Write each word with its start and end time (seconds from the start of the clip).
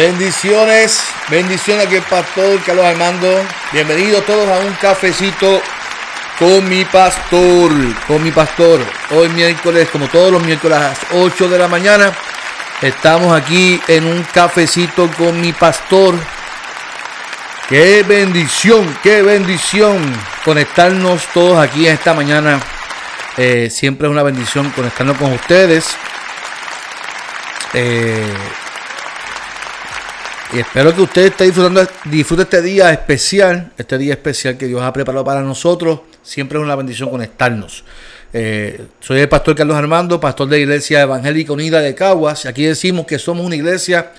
Bendiciones, 0.00 1.02
bendiciones 1.28 1.86
aquí 1.86 1.96
el 1.96 2.02
pastor 2.02 2.62
Carlos 2.62 2.84
Armando. 2.84 3.44
Bienvenidos 3.72 4.24
todos 4.26 4.48
a 4.48 4.64
un 4.64 4.72
cafecito 4.74 5.60
con 6.38 6.68
mi 6.68 6.84
pastor, 6.84 7.72
con 8.06 8.22
mi 8.22 8.30
pastor. 8.30 8.78
Hoy 9.10 9.28
miércoles, 9.30 9.88
como 9.90 10.06
todos 10.06 10.30
los 10.30 10.40
miércoles 10.44 10.78
a 10.78 10.90
las 10.90 10.98
8 11.14 11.48
de 11.48 11.58
la 11.58 11.66
mañana, 11.66 12.12
estamos 12.80 13.36
aquí 13.36 13.82
en 13.88 14.06
un 14.06 14.22
cafecito 14.22 15.10
con 15.18 15.40
mi 15.40 15.52
pastor. 15.52 16.14
Qué 17.68 18.04
bendición, 18.04 18.96
qué 19.02 19.22
bendición 19.22 20.00
conectarnos 20.44 21.26
todos 21.34 21.58
aquí 21.58 21.88
esta 21.88 22.14
mañana. 22.14 22.60
Eh, 23.36 23.68
siempre 23.68 24.06
es 24.06 24.12
una 24.12 24.22
bendición 24.22 24.70
conectarnos 24.70 25.16
con 25.16 25.32
ustedes. 25.32 25.88
Eh, 27.74 28.32
y 30.52 30.60
espero 30.60 30.94
que 30.94 31.02
usted 31.02 31.26
esté 31.26 31.44
disfrutando, 31.44 31.86
disfrute 32.06 32.42
este 32.42 32.62
día 32.62 32.90
especial, 32.90 33.72
este 33.76 33.98
día 33.98 34.14
especial 34.14 34.56
que 34.56 34.66
Dios 34.66 34.80
ha 34.80 34.92
preparado 34.92 35.24
para 35.24 35.42
nosotros. 35.42 36.00
Siempre 36.22 36.58
es 36.58 36.64
una 36.64 36.74
bendición 36.74 37.10
conectarnos. 37.10 37.84
Eh, 38.32 38.86
soy 39.00 39.20
el 39.20 39.28
pastor 39.28 39.54
Carlos 39.54 39.76
Armando, 39.76 40.18
pastor 40.18 40.48
de 40.48 40.56
la 40.56 40.62
Iglesia 40.62 41.02
Evangélica 41.02 41.52
Unida 41.52 41.80
de 41.80 41.94
Caguas. 41.94 42.46
Aquí 42.46 42.64
decimos 42.64 43.06
que 43.06 43.18
somos 43.18 43.44
una 43.44 43.56
iglesia, 43.56 44.12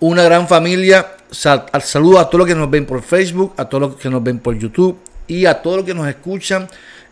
una 0.00 0.24
gran 0.24 0.48
familia. 0.48 1.12
Saludo 1.30 2.18
a 2.18 2.26
todos 2.28 2.40
los 2.40 2.48
que 2.48 2.54
nos 2.56 2.68
ven 2.68 2.84
por 2.84 3.02
Facebook, 3.02 3.54
a 3.56 3.68
todos 3.68 3.90
los 3.90 3.96
que 3.96 4.10
nos 4.10 4.22
ven 4.22 4.40
por 4.40 4.58
YouTube 4.58 4.98
y 5.28 5.46
a 5.46 5.62
todos 5.62 5.78
los 5.78 5.86
que 5.86 5.94
nos 5.94 6.08
escuchan 6.08 6.68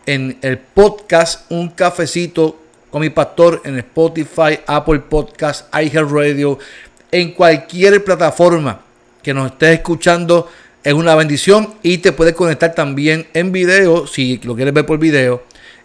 en 0.07 0.39
el 0.43 0.59
podcast 0.59 1.51
Un 1.53 1.69
Cafecito 1.69 2.57
con 2.91 3.01
mi 3.01 3.11
pastor 3.11 3.63
en 3.65 3.79
Spotify, 3.79 4.59
Apple 4.67 4.99
Podcast, 5.01 5.73
iHeartRadio, 5.75 6.59
en 7.11 7.33
cualquier 7.33 8.03
plataforma 8.05 8.81
que 9.23 9.35
nos 9.35 9.53
estés 9.53 9.79
escuchando. 9.79 10.49
Es 10.83 10.95
una 10.95 11.15
bendición 11.15 11.75
y 11.83 11.99
te 11.99 12.13
puedes 12.13 12.35
conectar 12.35 12.75
también 12.75 13.27
en 13.35 13.53
video, 13.53 14.07
si 14.07 14.41
lo 14.45 14.55
quieres 14.55 14.73
ver 14.73 14.87
por 14.87 14.99
video, 14.99 15.43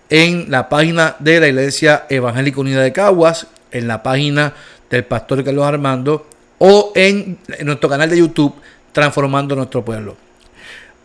en 0.09 0.49
la 0.49 0.69
página 0.69 1.15
de 1.19 1.39
la 1.39 1.47
Iglesia 1.47 2.05
Evangélica 2.09 2.61
Unida 2.61 2.81
de 2.81 2.93
Caguas, 2.93 3.47
en 3.71 3.87
la 3.87 4.03
página 4.03 4.53
del 4.89 5.03
Pastor 5.03 5.43
Carlos 5.43 5.65
Armando 5.65 6.27
o 6.59 6.93
en, 6.95 7.37
nuestro 7.63 7.89
canal 7.89 8.09
de 8.09 8.17
YouTube 8.17 8.55
Transformando 8.93 9.55
Nuestro 9.55 9.83
Pueblo. 9.83 10.15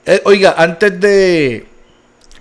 Eh, 0.07 0.23
oiga, 0.25 0.55
antes 0.57 1.01
de, 1.01 1.67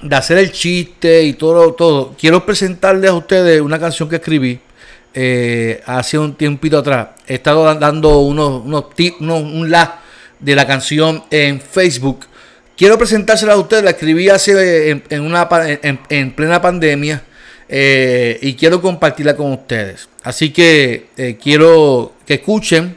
de 0.01 0.15
hacer 0.15 0.37
el 0.37 0.51
chiste 0.51 1.23
y 1.23 1.33
todo, 1.33 1.73
todo, 1.73 2.15
quiero 2.19 2.45
presentarles 2.45 3.09
a 3.09 3.15
ustedes 3.15 3.59
una 3.61 3.79
canción 3.79 4.07
que 4.07 4.17
escribí 4.17 4.59
eh, 5.13 5.81
hace 5.85 6.17
un 6.17 6.35
tiempito 6.35 6.77
atrás. 6.79 7.09
He 7.27 7.35
estado 7.35 7.73
dando 7.75 8.19
unos, 8.19 8.63
unos 8.65 8.89
tips, 8.95 9.21
un 9.21 9.69
la 9.69 10.01
de 10.39 10.55
la 10.55 10.65
canción 10.65 11.23
en 11.29 11.59
Facebook. 11.59 12.25
Quiero 12.79 12.97
presentársela 12.97 13.53
a 13.53 13.57
ustedes, 13.57 13.83
la 13.83 13.89
escribí 13.89 14.29
hace 14.29 14.89
en, 15.09 15.21
una, 15.21 15.49
en, 15.51 16.31
plena 16.31 16.61
pandemia 16.61 17.23
eh, 17.67 18.39
y 18.41 18.53
quiero 18.53 18.81
compartirla 18.81 19.35
con 19.35 19.51
ustedes. 19.51 20.07
Así 20.23 20.51
que 20.51 21.07
eh, 21.17 21.37
quiero 21.41 22.13
que 22.25 22.35
escuchen, 22.35 22.95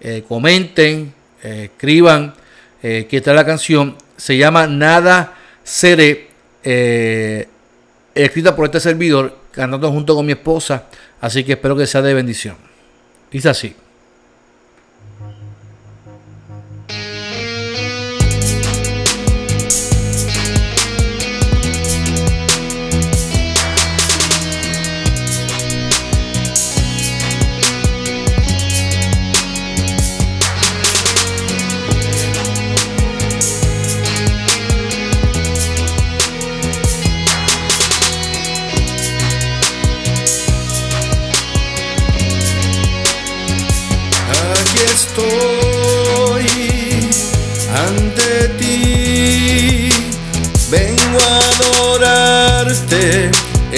eh, 0.00 0.24
comenten, 0.26 1.14
escriban 1.42 2.34
que 2.82 3.08
está 3.10 3.32
la 3.32 3.46
canción. 3.46 3.96
Se 4.16 4.36
llama 4.36 4.66
Nada 4.66 5.34
Seré, 5.62 6.28
escrita 8.14 8.56
por 8.56 8.64
este 8.64 8.80
servidor, 8.80 9.38
cantando 9.50 9.90
junto 9.90 10.14
con 10.14 10.26
mi 10.26 10.32
esposa. 10.32 10.84
Así 11.20 11.44
que 11.44 11.52
espero 11.52 11.76
que 11.76 11.86
sea 11.86 12.02
de 12.02 12.14
bendición. 12.14 12.56
Dice 13.30 13.48
así. 13.48 13.74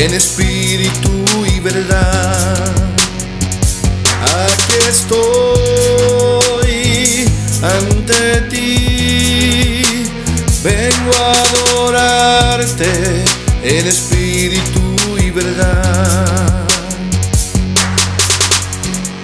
En 0.04 0.14
espíritu 0.14 1.10
y 1.46 1.60
verdad. 1.60 2.72
Aquí 4.20 4.74
estoy 4.88 6.32
ante 7.62 8.40
ti, 8.50 9.82
vengo 10.64 11.12
a 11.22 11.32
adorarte 11.44 12.90
en 13.62 13.86
espíritu 13.86 14.80
y 15.18 15.30
verdad. 15.30 16.66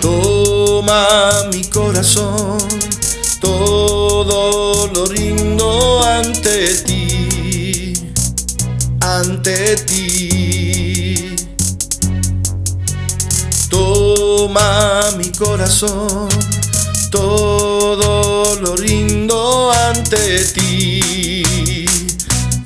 Toma 0.00 1.08
mi 1.52 1.64
corazón, 1.64 2.58
todo 3.40 4.86
lo 4.94 5.06
rindo 5.06 6.04
ante 6.04 6.74
ti, 6.86 7.94
ante 9.00 9.76
ti. 9.78 9.87
Mi 15.16 15.30
corazón, 15.32 16.28
todo 17.10 18.56
lo 18.56 18.76
rindo 18.76 19.72
ante 19.72 20.44
ti, 20.44 21.86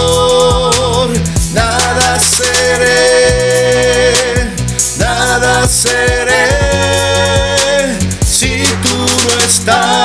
Nada 1.52 2.18
seré, 2.18 2.94
nada 4.98 5.66
seré 5.68 6.48
si 8.24 8.62
tú 8.82 8.96
no 8.96 9.38
estás, 9.44 9.99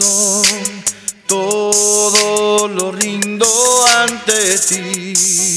corazón, 0.00 0.44
todo 1.26 2.68
lo 2.68 2.92
rindo 2.92 3.46
ante 4.02 4.58
ti, 4.58 5.56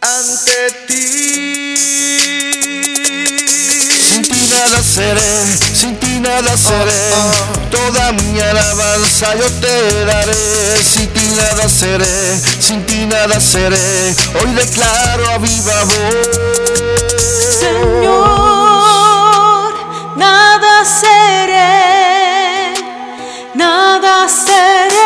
ante 0.00 0.70
ti. 0.86 1.74
Sin 4.08 4.22
ti 4.22 4.48
nada 4.50 4.82
seré, 4.82 5.44
sin 5.74 5.96
ti 5.96 6.20
nada 6.20 6.56
seré. 6.56 7.10
Toda 7.70 8.12
mi 8.12 8.40
alabanza 8.40 9.34
yo 9.36 9.50
te 9.60 10.04
daré. 10.04 10.82
Sin 10.82 11.08
ti 11.08 11.26
nada 11.36 11.68
seré, 11.68 12.40
sin 12.60 12.84
ti 12.86 13.06
nada 13.06 13.40
seré. 13.40 14.14
Hoy 14.42 14.54
declaro 14.54 15.28
a 15.30 15.38
viva 15.38 15.84
voz. 15.84 16.28
Señor, 17.60 18.18
nada 20.16 20.84
seré, 20.84 21.97
nada 24.00 24.28
seré 24.28 24.97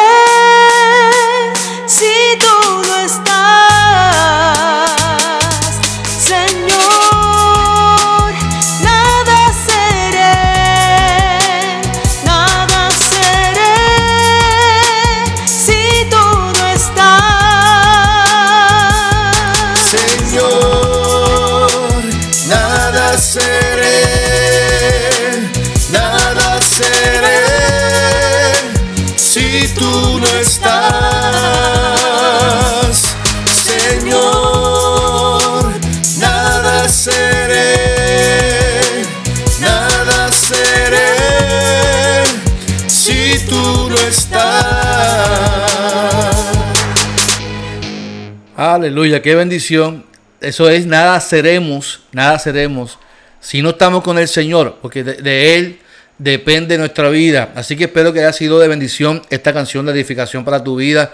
Aleluya, 48.64 49.20
qué 49.22 49.34
bendición. 49.34 50.04
Eso 50.40 50.70
es, 50.70 50.86
nada 50.86 51.18
seremos, 51.18 52.04
nada 52.12 52.38
seremos 52.38 52.96
si 53.40 53.60
no 53.60 53.70
estamos 53.70 54.04
con 54.04 54.20
el 54.20 54.28
Señor, 54.28 54.78
porque 54.80 55.02
de, 55.02 55.56
Él 55.56 55.80
depende 56.16 56.78
nuestra 56.78 57.08
vida. 57.08 57.50
Así 57.56 57.74
que 57.74 57.84
espero 57.84 58.12
que 58.12 58.20
haya 58.20 58.32
sido 58.32 58.60
de 58.60 58.68
bendición 58.68 59.20
esta 59.30 59.52
canción 59.52 59.84
de 59.84 59.90
edificación 59.90 60.44
para 60.44 60.62
tu 60.62 60.76
vida 60.76 61.12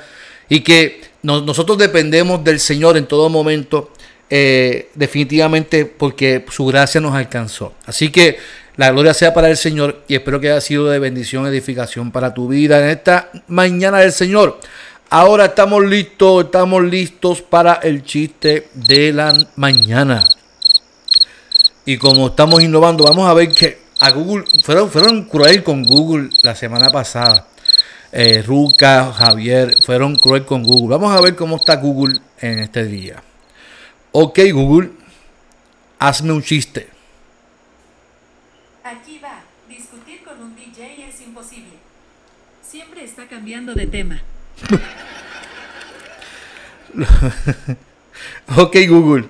y 0.51 0.61
que 0.61 1.01
nosotros 1.23 1.79
dependemos 1.79 2.45
del 2.45 2.61
Señor 2.61 2.99
en 2.99 3.07
todo 3.07 3.31
momento, 3.31 3.95
eh, 4.29 4.91
definitivamente 4.95 5.87
porque 5.87 6.45
su 6.51 6.67
gracia 6.67 7.01
nos 7.01 7.15
alcanzó. 7.15 7.73
Así 7.87 8.11
que 8.11 8.37
la 8.77 8.91
gloria 8.91 9.15
sea 9.15 9.33
para 9.33 9.49
el 9.49 9.57
Señor 9.57 10.03
y 10.07 10.17
espero 10.17 10.39
que 10.39 10.51
haya 10.51 10.61
sido 10.61 10.91
de 10.91 10.99
bendición, 10.99 11.47
edificación 11.47 12.11
para 12.13 12.35
tu 12.35 12.47
vida 12.47 12.79
en 12.79 12.91
esta 12.91 13.31
mañana 13.47 14.01
del 14.01 14.13
Señor. 14.13 14.61
Ahora 15.11 15.47
estamos 15.47 15.83
listos, 15.87 16.45
estamos 16.45 16.85
listos 16.85 17.41
para 17.41 17.77
el 17.77 18.05
chiste 18.05 18.69
de 18.75 19.11
la 19.11 19.33
mañana. 19.57 20.29
Y 21.87 21.97
como 21.97 22.27
estamos 22.27 22.63
innovando, 22.63 23.05
vamos 23.05 23.27
a 23.27 23.33
ver 23.33 23.49
que 23.55 23.79
a 24.01 24.11
Google 24.11 24.45
fueron, 24.63 24.91
fueron 24.91 25.25
cruel 25.25 25.65
con 25.65 25.83
Google 25.85 26.29
la 26.43 26.55
semana 26.55 26.91
pasada. 26.91 27.49
Eh, 28.13 28.43
Ruca, 28.43 29.11
Javier, 29.15 29.77
fueron 29.83 30.15
cruel 30.19 30.45
con 30.45 30.63
Google. 30.63 30.99
Vamos 30.99 31.19
a 31.19 31.23
ver 31.23 31.35
cómo 31.35 31.57
está 31.57 31.77
Google 31.77 32.21
en 32.43 32.59
este 32.59 32.85
día. 32.85 33.23
Ok, 34.13 34.41
Google, 34.53 34.91
hazme 35.99 36.33
un 36.33 36.43
chiste. 36.43 36.87
Aquí 38.85 39.19
va. 39.25 39.41
Discutir 39.71 40.23
con 40.23 40.39
un 40.43 40.55
DJ 40.55 41.09
es 41.09 41.23
imposible. 41.23 41.79
Siempre 42.63 43.05
está 43.05 43.27
cambiando 43.27 43.73
de 43.73 43.87
tema. 43.87 44.21
ok, 48.57 48.77
Google, 48.89 49.29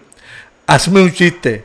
hazme 0.67 1.03
un 1.03 1.13
chiste. 1.13 1.65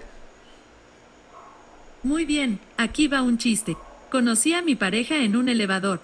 Muy 2.03 2.25
bien, 2.25 2.59
aquí 2.77 3.07
va 3.07 3.21
un 3.21 3.37
chiste. 3.37 3.77
Conocí 4.11 4.53
a 4.53 4.61
mi 4.61 4.75
pareja 4.75 5.15
en 5.17 5.35
un 5.35 5.49
elevador. 5.49 6.01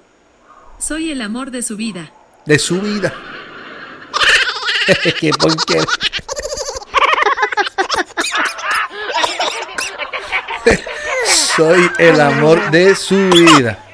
Soy 0.79 1.11
el 1.11 1.21
amor 1.21 1.51
de 1.51 1.61
su 1.61 1.75
vida. 1.75 2.11
De 2.45 2.57
su 2.57 2.79
vida. 2.79 3.13
Qué 5.03 5.31
qué? 5.67 5.83
Soy 11.55 11.91
el 11.97 12.21
amor 12.21 12.71
de 12.71 12.95
su 12.95 13.29
vida. 13.29 13.88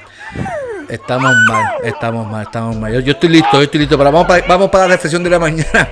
Estamos 0.88 1.34
mal, 1.48 1.64
estamos 1.82 2.26
mal, 2.30 2.42
estamos 2.42 2.76
mal. 2.76 3.02
Yo, 3.02 3.12
estoy 3.12 3.28
listo, 3.28 3.52
yo 3.54 3.62
estoy 3.62 3.80
listo. 3.80 3.98
Pero 3.98 4.12
vamos 4.12 4.28
para, 4.28 4.46
vamos 4.46 4.70
para 4.70 4.84
la 4.84 4.94
reflexión 4.94 5.22
de 5.22 5.30
la 5.30 5.38
mañana. 5.38 5.88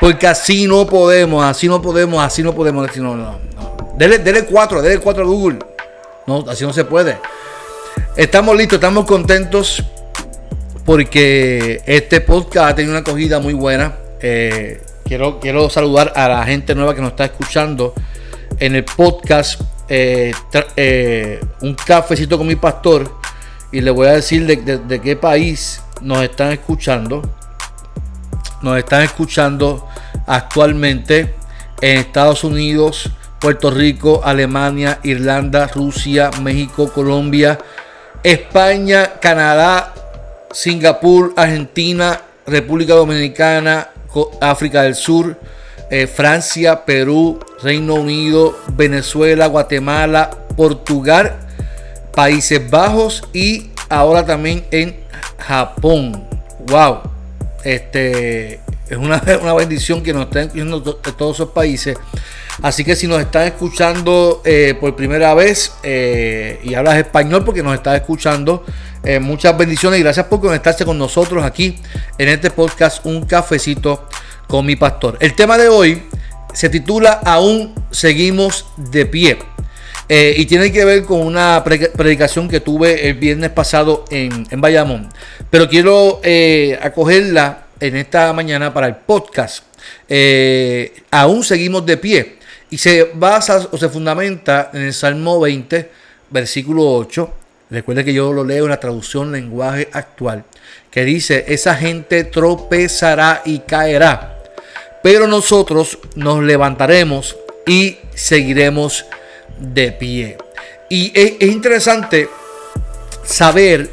Porque 0.00 0.26
así 0.26 0.66
no 0.66 0.86
podemos, 0.86 1.44
así 1.44 1.68
no 1.68 1.82
podemos, 1.82 2.24
así 2.24 2.42
no 2.42 2.54
podemos. 2.54 2.88
Así 2.88 3.00
no, 3.00 3.16
no, 3.16 3.38
Dele, 3.96 4.18
dele 4.18 4.44
cuatro, 4.44 4.80
dele 4.80 4.98
cuatro 5.00 5.24
a 5.24 5.26
Google. 5.26 5.58
No, 6.26 6.44
así 6.48 6.64
no 6.64 6.72
se 6.72 6.84
puede. 6.84 7.18
Estamos 8.16 8.56
listos, 8.56 8.76
estamos 8.76 9.04
contentos 9.04 9.82
porque 10.84 11.82
este 11.84 12.20
podcast 12.22 12.70
ha 12.70 12.74
tenido 12.74 12.92
una 12.92 13.00
acogida 13.00 13.40
muy 13.40 13.52
buena. 13.52 13.96
Eh, 14.20 14.80
quiero, 15.04 15.40
quiero 15.40 15.68
saludar 15.68 16.12
a 16.16 16.28
la 16.28 16.44
gente 16.44 16.74
nueva 16.74 16.94
que 16.94 17.00
nos 17.00 17.10
está 17.10 17.26
escuchando 17.26 17.92
en 18.58 18.74
el 18.74 18.84
podcast 18.84 19.60
eh, 19.88 20.32
eh, 20.76 21.40
Un 21.60 21.74
cafecito 21.74 22.38
con 22.38 22.46
mi 22.46 22.56
pastor. 22.56 23.17
Y 23.70 23.80
le 23.80 23.90
voy 23.90 24.08
a 24.08 24.12
decir 24.12 24.46
de 24.46 25.00
qué 25.00 25.16
país 25.16 25.82
nos 26.00 26.22
están 26.22 26.52
escuchando. 26.52 27.22
Nos 28.62 28.78
están 28.78 29.02
escuchando 29.02 29.86
actualmente 30.26 31.34
en 31.80 31.98
Estados 31.98 32.44
Unidos, 32.44 33.10
Puerto 33.40 33.70
Rico, 33.70 34.20
Alemania, 34.24 34.98
Irlanda, 35.04 35.68
Rusia, 35.68 36.30
México, 36.42 36.92
Colombia, 36.92 37.58
España, 38.22 39.12
Canadá, 39.20 39.94
Singapur, 40.50 41.34
Argentina, 41.36 42.20
República 42.46 42.94
Dominicana, 42.94 43.90
África 44.40 44.82
del 44.82 44.94
Sur, 44.96 45.38
eh, 45.90 46.06
Francia, 46.06 46.84
Perú, 46.84 47.38
Reino 47.62 47.94
Unido, 47.94 48.58
Venezuela, 48.74 49.46
Guatemala, 49.46 50.30
Portugal, 50.56 51.47
Países 52.14 52.70
Bajos 52.70 53.22
y 53.32 53.70
ahora 53.88 54.24
también 54.24 54.64
en 54.70 54.96
Japón. 55.38 56.24
¡Wow! 56.66 57.00
Este 57.64 58.60
es 58.88 58.96
una, 58.96 59.22
una 59.42 59.54
bendición 59.54 60.02
que 60.02 60.12
nos 60.12 60.24
estén 60.26 60.50
viendo 60.52 60.82
todos 60.82 61.36
esos 61.36 61.50
países. 61.50 61.96
Así 62.62 62.84
que 62.84 62.96
si 62.96 63.06
nos 63.06 63.20
están 63.20 63.46
escuchando 63.46 64.42
eh, 64.44 64.76
por 64.80 64.96
primera 64.96 65.32
vez 65.34 65.72
eh, 65.84 66.58
y 66.64 66.74
hablas 66.74 66.96
español 66.96 67.44
porque 67.44 67.62
nos 67.62 67.74
estás 67.74 67.94
escuchando, 67.96 68.64
eh, 69.04 69.20
muchas 69.20 69.56
bendiciones 69.56 70.00
y 70.00 70.02
gracias 70.02 70.26
por 70.26 70.40
conectarse 70.40 70.84
con 70.84 70.98
nosotros 70.98 71.44
aquí 71.44 71.78
en 72.18 72.28
este 72.28 72.50
podcast 72.50 73.06
Un 73.06 73.26
cafecito 73.26 74.08
con 74.48 74.66
mi 74.66 74.74
pastor. 74.74 75.16
El 75.20 75.34
tema 75.36 75.56
de 75.56 75.68
hoy 75.68 76.02
se 76.52 76.68
titula 76.68 77.20
Aún 77.24 77.74
seguimos 77.92 78.66
de 78.76 79.06
pie. 79.06 79.38
Y 80.08 80.46
tiene 80.46 80.72
que 80.72 80.84
ver 80.84 81.04
con 81.04 81.20
una 81.20 81.62
predicación 81.64 82.48
que 82.48 82.60
tuve 82.60 83.08
el 83.08 83.14
viernes 83.14 83.50
pasado 83.50 84.04
en, 84.10 84.46
en 84.50 84.60
Bayamón. 84.60 85.08
Pero 85.50 85.68
quiero 85.68 86.20
acogerla 86.80 87.66
en 87.80 87.96
esta 87.96 88.32
mañana 88.32 88.72
para 88.72 88.86
el 88.86 88.96
podcast. 88.96 89.64
aún 91.10 91.44
seguimos 91.44 91.84
de 91.84 91.96
pie. 91.96 92.38
Y 92.70 92.78
se 92.78 93.10
basa 93.14 93.66
o 93.70 93.78
se 93.78 93.88
fundamenta 93.88 94.70
en 94.74 94.82
el 94.82 94.92
Salmo 94.92 95.40
20, 95.40 95.90
versículo 96.30 96.94
8. 96.96 97.34
Recuerde 97.70 98.04
que 98.04 98.14
yo 98.14 98.32
lo 98.32 98.44
leo 98.44 98.64
en 98.64 98.70
la 98.70 98.80
traducción 98.80 99.30
lenguaje 99.30 99.88
actual, 99.92 100.44
que 100.90 101.04
dice, 101.04 101.44
esa 101.48 101.74
gente 101.74 102.24
tropezará 102.24 103.42
y 103.44 103.58
caerá, 103.60 104.38
pero 105.02 105.26
nosotros 105.26 105.98
nos 106.14 106.42
levantaremos 106.42 107.36
y 107.66 107.98
seguiremos 108.14 109.04
de 109.58 109.92
pie. 109.92 110.38
Y 110.88 111.12
es, 111.14 111.40
interesante 111.40 112.28
saber 113.24 113.90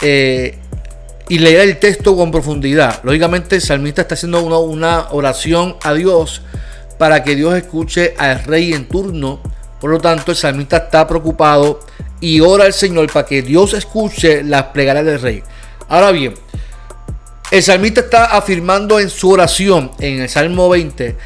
eh, 0.00 0.58
y 1.28 1.38
leer 1.38 1.60
el 1.60 1.78
texto 1.78 2.16
con 2.16 2.30
profundidad. 2.30 3.00
Lógicamente 3.02 3.56
el 3.56 3.62
salmista 3.62 4.02
está 4.02 4.14
haciendo 4.14 4.42
una, 4.42 4.58
una 4.58 5.08
oración 5.10 5.76
a 5.82 5.94
Dios 5.94 6.42
para 6.98 7.22
que 7.22 7.36
Dios 7.36 7.54
escuche 7.54 8.14
al 8.18 8.44
rey 8.44 8.72
en 8.72 8.88
turno. 8.88 9.40
Por 9.80 9.90
lo 9.90 10.00
tanto, 10.00 10.32
el 10.32 10.36
salmista 10.36 10.78
está 10.78 11.06
preocupado 11.06 11.80
y 12.20 12.40
ora 12.40 12.64
al 12.64 12.72
Señor 12.72 13.12
para 13.12 13.26
que 13.26 13.42
Dios 13.42 13.74
escuche 13.74 14.42
las 14.42 14.64
plegarias 14.64 15.04
del 15.04 15.20
rey. 15.20 15.42
Ahora 15.88 16.10
bien, 16.10 16.34
el 17.50 17.62
salmista 17.62 18.00
está 18.00 18.36
afirmando 18.36 18.98
en 18.98 19.10
su 19.10 19.30
oración, 19.30 19.90
en 19.98 20.22
el 20.22 20.28
Salmo 20.28 20.68
20, 20.68 21.16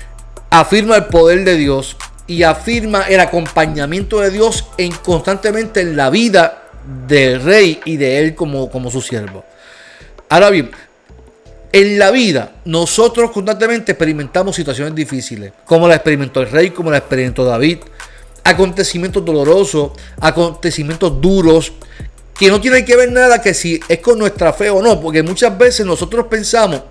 afirma 0.51 0.97
el 0.97 1.05
poder 1.07 1.45
de 1.45 1.57
Dios 1.57 1.97
y 2.29 2.43
afirma 2.43 3.09
el 3.09 3.19
acompañamiento 3.19 4.21
de 4.21 4.31
Dios 4.31 4.67
en 4.77 4.93
constantemente 4.93 5.81
en 5.81 5.97
la 5.97 6.11
vida 6.11 6.63
del 7.07 7.43
rey 7.43 7.81
y 7.85 7.97
de 7.97 8.21
él 8.21 8.35
como, 8.35 8.71
como 8.71 8.91
su 8.91 9.01
siervo. 9.01 9.45
Ahora 10.29 10.51
bien, 10.51 10.71
en 11.73 11.99
la 11.99 12.11
vida, 12.11 12.53
nosotros 12.67 13.31
constantemente 13.31 13.93
experimentamos 13.93 14.55
situaciones 14.55 14.95
difíciles, 14.95 15.53
como 15.65 15.89
la 15.89 15.97
experimentó 15.97 16.41
el 16.41 16.51
rey, 16.51 16.71
como 16.71 16.91
la 16.91 16.99
experimentó 16.99 17.45
David, 17.45 17.79
acontecimientos 18.45 19.25
dolorosos, 19.25 19.93
acontecimientos 20.21 21.21
duros, 21.21 21.73
que 22.39 22.49
no 22.49 22.61
tienen 22.61 22.85
que 22.85 22.95
ver 22.95 23.11
nada 23.11 23.41
que 23.41 23.53
si 23.53 23.81
es 23.89 23.99
con 23.99 24.19
nuestra 24.19 24.53
fe 24.53 24.71
o 24.71 24.81
no, 24.81 25.01
porque 25.01 25.23
muchas 25.23 25.57
veces 25.57 25.85
nosotros 25.85 26.27
pensamos 26.27 26.83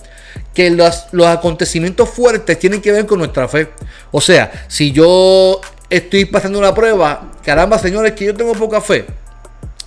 que 0.53 0.70
los, 0.70 1.06
los 1.12 1.27
acontecimientos 1.27 2.10
fuertes 2.10 2.58
tienen 2.60 2.82
que 2.82 2.91
ver 2.91 3.06
con 3.06 3.20
nuestra 3.20 3.48
fe. 3.48 3.70
O 4.12 4.22
sea, 4.22 4.65
si 4.67 4.91
yo 4.91 5.62
estoy 5.89 6.25
pasando 6.25 6.60
una 6.60 6.74
prueba, 6.74 7.32
caramba, 7.44 7.77
señores, 7.79 8.13
que 8.13 8.25
yo 8.25 8.36
tengo 8.36 8.53
poca 8.53 8.82
fe. 8.82 9.06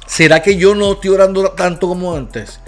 ¿Será 0.07 0.43
que 0.43 0.57
yo 0.57 0.75
no 0.75 0.93
estoy 0.93 1.11
orando 1.11 1.51
tanto 1.53 1.89
como 1.89 2.17
antes? 2.17 2.59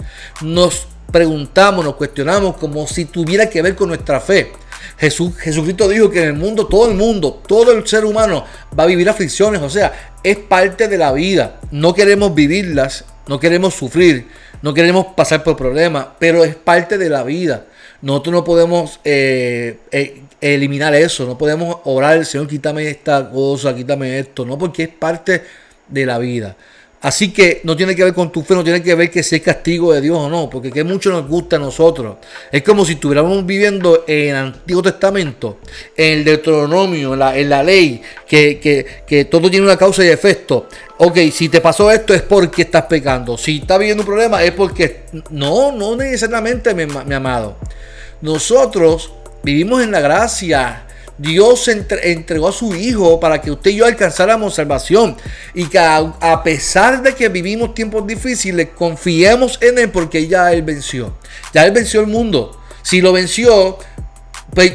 Nos 0.41 0.87
preguntamos, 1.11 1.83
nos 1.83 1.95
cuestionamos 1.95 2.57
como 2.57 2.87
si 2.87 3.05
tuviera 3.05 3.49
que 3.49 3.61
ver 3.61 3.75
con 3.75 3.89
nuestra 3.89 4.19
fe. 4.19 4.53
Jesús, 4.97 5.35
Jesucristo 5.37 5.87
dijo 5.89 6.09
que 6.09 6.21
en 6.21 6.27
el 6.29 6.33
mundo, 6.33 6.67
todo 6.67 6.89
el 6.89 6.95
mundo, 6.95 7.41
todo 7.45 7.71
el 7.71 7.85
ser 7.87 8.05
humano 8.05 8.45
va 8.77 8.83
a 8.83 8.87
vivir 8.87 9.09
aflicciones, 9.09 9.61
o 9.61 9.69
sea, 9.69 10.13
es 10.23 10.37
parte 10.37 10.87
de 10.87 10.97
la 10.97 11.11
vida. 11.11 11.59
No 11.71 11.93
queremos 11.93 12.33
vivirlas, 12.33 13.05
no 13.27 13.39
queremos 13.39 13.73
sufrir, 13.73 14.27
no 14.61 14.73
queremos 14.73 15.07
pasar 15.15 15.43
por 15.43 15.57
problemas, 15.57 16.07
pero 16.19 16.43
es 16.43 16.55
parte 16.55 16.97
de 16.97 17.09
la 17.09 17.23
vida. 17.23 17.65
Nosotros 18.03 18.33
no 18.33 18.43
podemos 18.43 18.99
eh, 19.05 19.77
eh, 19.89 20.23
eliminar 20.41 20.93
eso, 20.93 21.25
no 21.25 21.37
podemos 21.37 21.77
orar, 21.85 22.25
Señor, 22.25 22.49
quítame 22.49 22.89
esta 22.89 23.29
cosa, 23.29 23.73
quítame 23.73 24.19
esto, 24.19 24.45
no, 24.45 24.57
porque 24.57 24.83
es 24.83 24.89
parte 24.89 25.41
de 25.87 26.05
la 26.05 26.17
vida. 26.17 26.53
Así 26.99 27.31
que 27.31 27.61
no 27.63 27.77
tiene 27.77 27.95
que 27.95 28.03
ver 28.03 28.13
con 28.13 28.29
tu 28.29 28.43
fe, 28.43 28.55
no 28.55 28.63
tiene 28.63 28.83
que 28.83 28.93
ver 28.93 29.09
que 29.09 29.23
sea 29.23 29.41
castigo 29.41 29.93
de 29.93 30.01
Dios 30.01 30.17
o 30.17 30.29
no, 30.29 30.49
porque 30.49 30.69
que 30.69 30.83
mucho 30.83 31.11
nos 31.11 31.25
gusta 31.29 31.55
a 31.55 31.59
nosotros. 31.59 32.17
Es 32.51 32.61
como 32.61 32.83
si 32.83 32.93
estuviéramos 32.93 33.45
viviendo 33.45 34.03
en 34.05 34.29
el 34.31 34.35
Antiguo 34.35 34.81
Testamento, 34.81 35.59
en 35.95 36.19
el 36.19 36.25
Deuteronomio, 36.25 37.13
en 37.13 37.19
la, 37.19 37.37
en 37.37 37.49
la 37.49 37.63
ley, 37.63 38.01
que, 38.27 38.59
que, 39.07 39.25
todo 39.25 39.49
tiene 39.49 39.65
una 39.65 39.77
causa 39.77 40.03
y 40.03 40.09
efecto. 40.09 40.67
Ok, 40.97 41.19
si 41.31 41.47
te 41.47 41.61
pasó 41.61 41.89
esto 41.89 42.13
es 42.13 42.21
porque 42.21 42.63
estás 42.63 42.83
pecando. 42.83 43.37
Si 43.37 43.59
estás 43.59 43.79
viviendo 43.79 44.03
un 44.03 44.07
problema 44.07 44.43
es 44.43 44.51
porque... 44.51 45.03
No, 45.29 45.71
no 45.71 45.95
necesariamente, 45.95 46.73
mi 46.73 47.13
amado. 47.13 47.55
Nosotros 48.23 49.11
vivimos 49.43 49.83
en 49.83 49.91
la 49.91 49.99
gracia 49.99 50.87
Dios 51.17 51.67
entregó 51.67 52.47
a 52.47 52.51
su 52.51 52.73
Hijo 52.75 53.19
para 53.19 53.39
que 53.39 53.51
usted 53.51 53.71
y 53.71 53.75
yo 53.75 53.85
alcanzáramos 53.85 54.55
salvación. 54.55 55.15
Y 55.53 55.65
que 55.65 55.77
a, 55.77 56.41
pesar 56.43 57.03
de 57.03 57.13
que 57.13 57.29
vivimos 57.29 57.73
tiempos 57.73 58.05
difíciles, 58.07 58.69
confiemos 58.75 59.59
en 59.61 59.77
Él 59.77 59.89
porque 59.89 60.27
ya 60.27 60.51
Él 60.51 60.63
venció. 60.63 61.15
Ya 61.53 61.65
Él 61.65 61.71
venció 61.71 62.01
el 62.01 62.07
mundo. 62.07 62.59
Si 62.81 62.99
lo 62.99 63.13
venció, 63.13 63.77
pues 64.53 64.73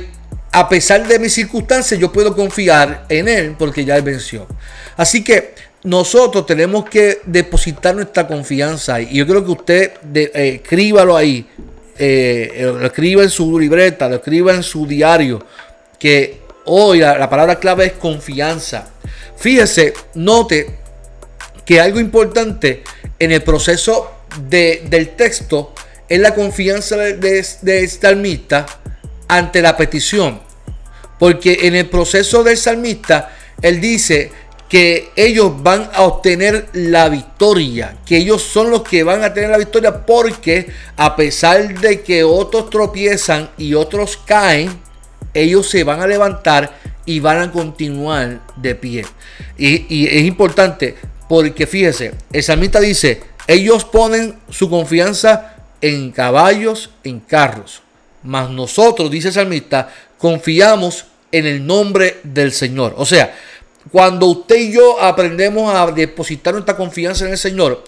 a 0.52 0.68
pesar 0.68 1.06
de 1.06 1.18
mis 1.18 1.34
circunstancias, 1.34 1.98
yo 1.98 2.12
puedo 2.12 2.34
confiar 2.34 3.04
en 3.08 3.28
Él 3.28 3.56
porque 3.58 3.84
ya 3.84 3.96
Él 3.96 4.02
venció. 4.02 4.46
Así 4.96 5.24
que 5.24 5.54
nosotros 5.82 6.46
tenemos 6.46 6.88
que 6.88 7.20
depositar 7.26 7.96
nuestra 7.96 8.28
confianza. 8.28 9.00
Y 9.00 9.16
yo 9.16 9.26
creo 9.26 9.44
que 9.44 9.50
usted 9.50 9.92
eh, 10.14 10.60
escríbalo 10.62 11.16
ahí. 11.16 11.48
Eh, 12.00 12.60
lo 12.62 12.86
escriba 12.86 13.24
en 13.24 13.30
su 13.30 13.58
libreta, 13.58 14.08
lo 14.08 14.16
escriba 14.16 14.54
en 14.54 14.62
su 14.62 14.86
diario 14.86 15.44
que 15.98 16.42
hoy 16.66 17.00
la, 17.00 17.28
palabra 17.28 17.58
clave 17.58 17.86
es 17.86 17.92
confianza. 17.94 18.90
Fíjese, 19.36 19.94
note 20.14 20.78
que 21.64 21.80
algo 21.80 21.98
importante 21.98 22.82
en 23.18 23.32
el 23.32 23.42
proceso 23.42 24.12
del 24.48 25.16
texto 25.16 25.74
es 26.08 26.20
la 26.20 26.34
confianza 26.34 26.96
de, 26.96 27.44
de, 27.62 27.88
salmista 27.88 28.66
ante 29.26 29.60
la 29.60 29.76
petición. 29.76 30.40
Porque 31.18 31.58
en 31.62 31.74
el 31.74 31.88
proceso 31.88 32.44
del 32.44 32.56
salmista, 32.56 33.36
él 33.60 33.80
dice 33.80 34.30
que 34.68 35.10
ellos 35.16 35.62
van 35.62 35.88
a 35.94 36.02
obtener 36.02 36.68
la 36.74 37.08
victoria, 37.08 37.96
que 38.04 38.18
ellos 38.18 38.42
son 38.42 38.70
los 38.70 38.82
que 38.82 39.02
van 39.02 39.24
a 39.24 39.32
tener 39.32 39.50
la 39.50 39.58
victoria 39.58 40.04
porque 40.04 40.68
a 40.96 41.16
pesar 41.16 41.80
de 41.80 42.02
que 42.02 42.22
otros 42.22 42.68
tropiezan 42.68 43.48
y 43.56 43.74
otros 43.74 44.18
caen, 44.18 44.78
ellos 45.32 45.68
se 45.70 45.84
van 45.84 46.02
a 46.02 46.06
levantar 46.06 46.74
y 47.06 47.20
van 47.20 47.40
a 47.40 47.50
continuar 47.50 48.40
de 48.56 48.74
pie. 48.74 49.06
Y, 49.56 50.06
es 50.06 50.24
importante 50.24 50.94
porque 51.28 51.66
fíjese, 51.66 52.12
el 52.32 52.42
salmista 52.42 52.80
dice, 52.80 53.22
ellos 53.46 53.84
ponen 53.86 54.38
su 54.50 54.68
confianza 54.68 55.56
en 55.80 56.10
caballos, 56.10 56.90
en 57.04 57.20
carros. 57.20 57.82
Mas 58.22 58.50
nosotros, 58.50 59.10
dice 59.10 59.28
el 59.28 59.34
salmista, 59.34 59.90
confiamos 60.18 61.06
en 61.32 61.46
el 61.46 61.66
nombre 61.66 62.18
del 62.24 62.52
Señor. 62.52 62.94
O 62.98 63.06
sea, 63.06 63.34
cuando 63.90 64.26
usted 64.26 64.56
y 64.56 64.72
yo 64.72 65.00
aprendemos 65.00 65.74
a 65.74 65.90
depositar 65.90 66.54
nuestra 66.54 66.76
confianza 66.76 67.24
en 67.24 67.32
el 67.32 67.38
Señor, 67.38 67.84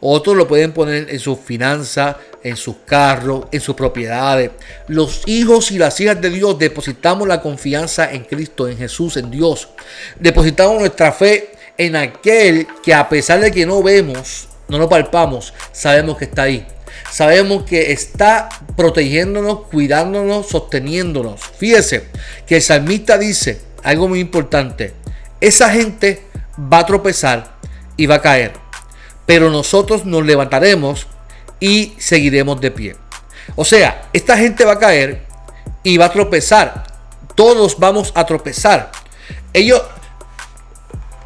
otros 0.00 0.36
lo 0.36 0.46
pueden 0.46 0.72
poner 0.72 1.08
en 1.08 1.18
sus 1.18 1.38
finanzas, 1.38 2.16
en 2.42 2.56
sus 2.56 2.76
carros, 2.84 3.46
en 3.52 3.60
sus 3.60 3.74
propiedades. 3.74 4.50
Los 4.88 5.22
hijos 5.26 5.70
y 5.70 5.78
las 5.78 5.98
hijas 6.00 6.20
de 6.20 6.30
Dios 6.30 6.58
depositamos 6.58 7.26
la 7.26 7.40
confianza 7.40 8.12
en 8.12 8.24
Cristo, 8.24 8.68
en 8.68 8.76
Jesús, 8.76 9.16
en 9.16 9.30
Dios. 9.30 9.68
Depositamos 10.20 10.78
nuestra 10.78 11.10
fe 11.12 11.52
en 11.78 11.96
aquel 11.96 12.66
que 12.82 12.92
a 12.92 13.08
pesar 13.08 13.40
de 13.40 13.50
que 13.50 13.64
no 13.64 13.82
vemos, 13.82 14.48
no 14.68 14.78
lo 14.78 14.88
palpamos, 14.88 15.54
sabemos 15.72 16.18
que 16.18 16.26
está 16.26 16.42
ahí. 16.42 16.66
Sabemos 17.10 17.62
que 17.64 17.92
está 17.92 18.48
protegiéndonos, 18.76 19.68
cuidándonos, 19.70 20.48
sosteniéndonos. 20.48 21.40
Fíjese 21.58 22.08
que 22.46 22.56
el 22.56 22.62
salmista 22.62 23.18
dice 23.18 23.60
algo 23.82 24.08
muy 24.08 24.20
importante. 24.20 25.03
Esa 25.44 25.70
gente 25.70 26.22
va 26.58 26.78
a 26.78 26.86
tropezar 26.86 27.54
y 27.96 28.06
va 28.06 28.16
a 28.16 28.22
caer 28.22 28.64
pero 29.26 29.50
nosotros 29.50 30.04
nos 30.04 30.24
levantaremos 30.24 31.06
y 31.60 31.94
seguiremos 31.98 32.60
de 32.60 32.70
pie. 32.70 32.96
O 33.56 33.64
sea, 33.64 34.08
esta 34.12 34.36
gente 34.36 34.64
va 34.64 34.72
a 34.72 34.78
caer 34.78 35.22
y 35.82 35.96
va 35.96 36.06
a 36.06 36.12
tropezar. 36.12 36.84
Todos 37.34 37.78
vamos 37.78 38.12
a 38.14 38.26
tropezar. 38.26 38.90
Ellos, 39.52 39.82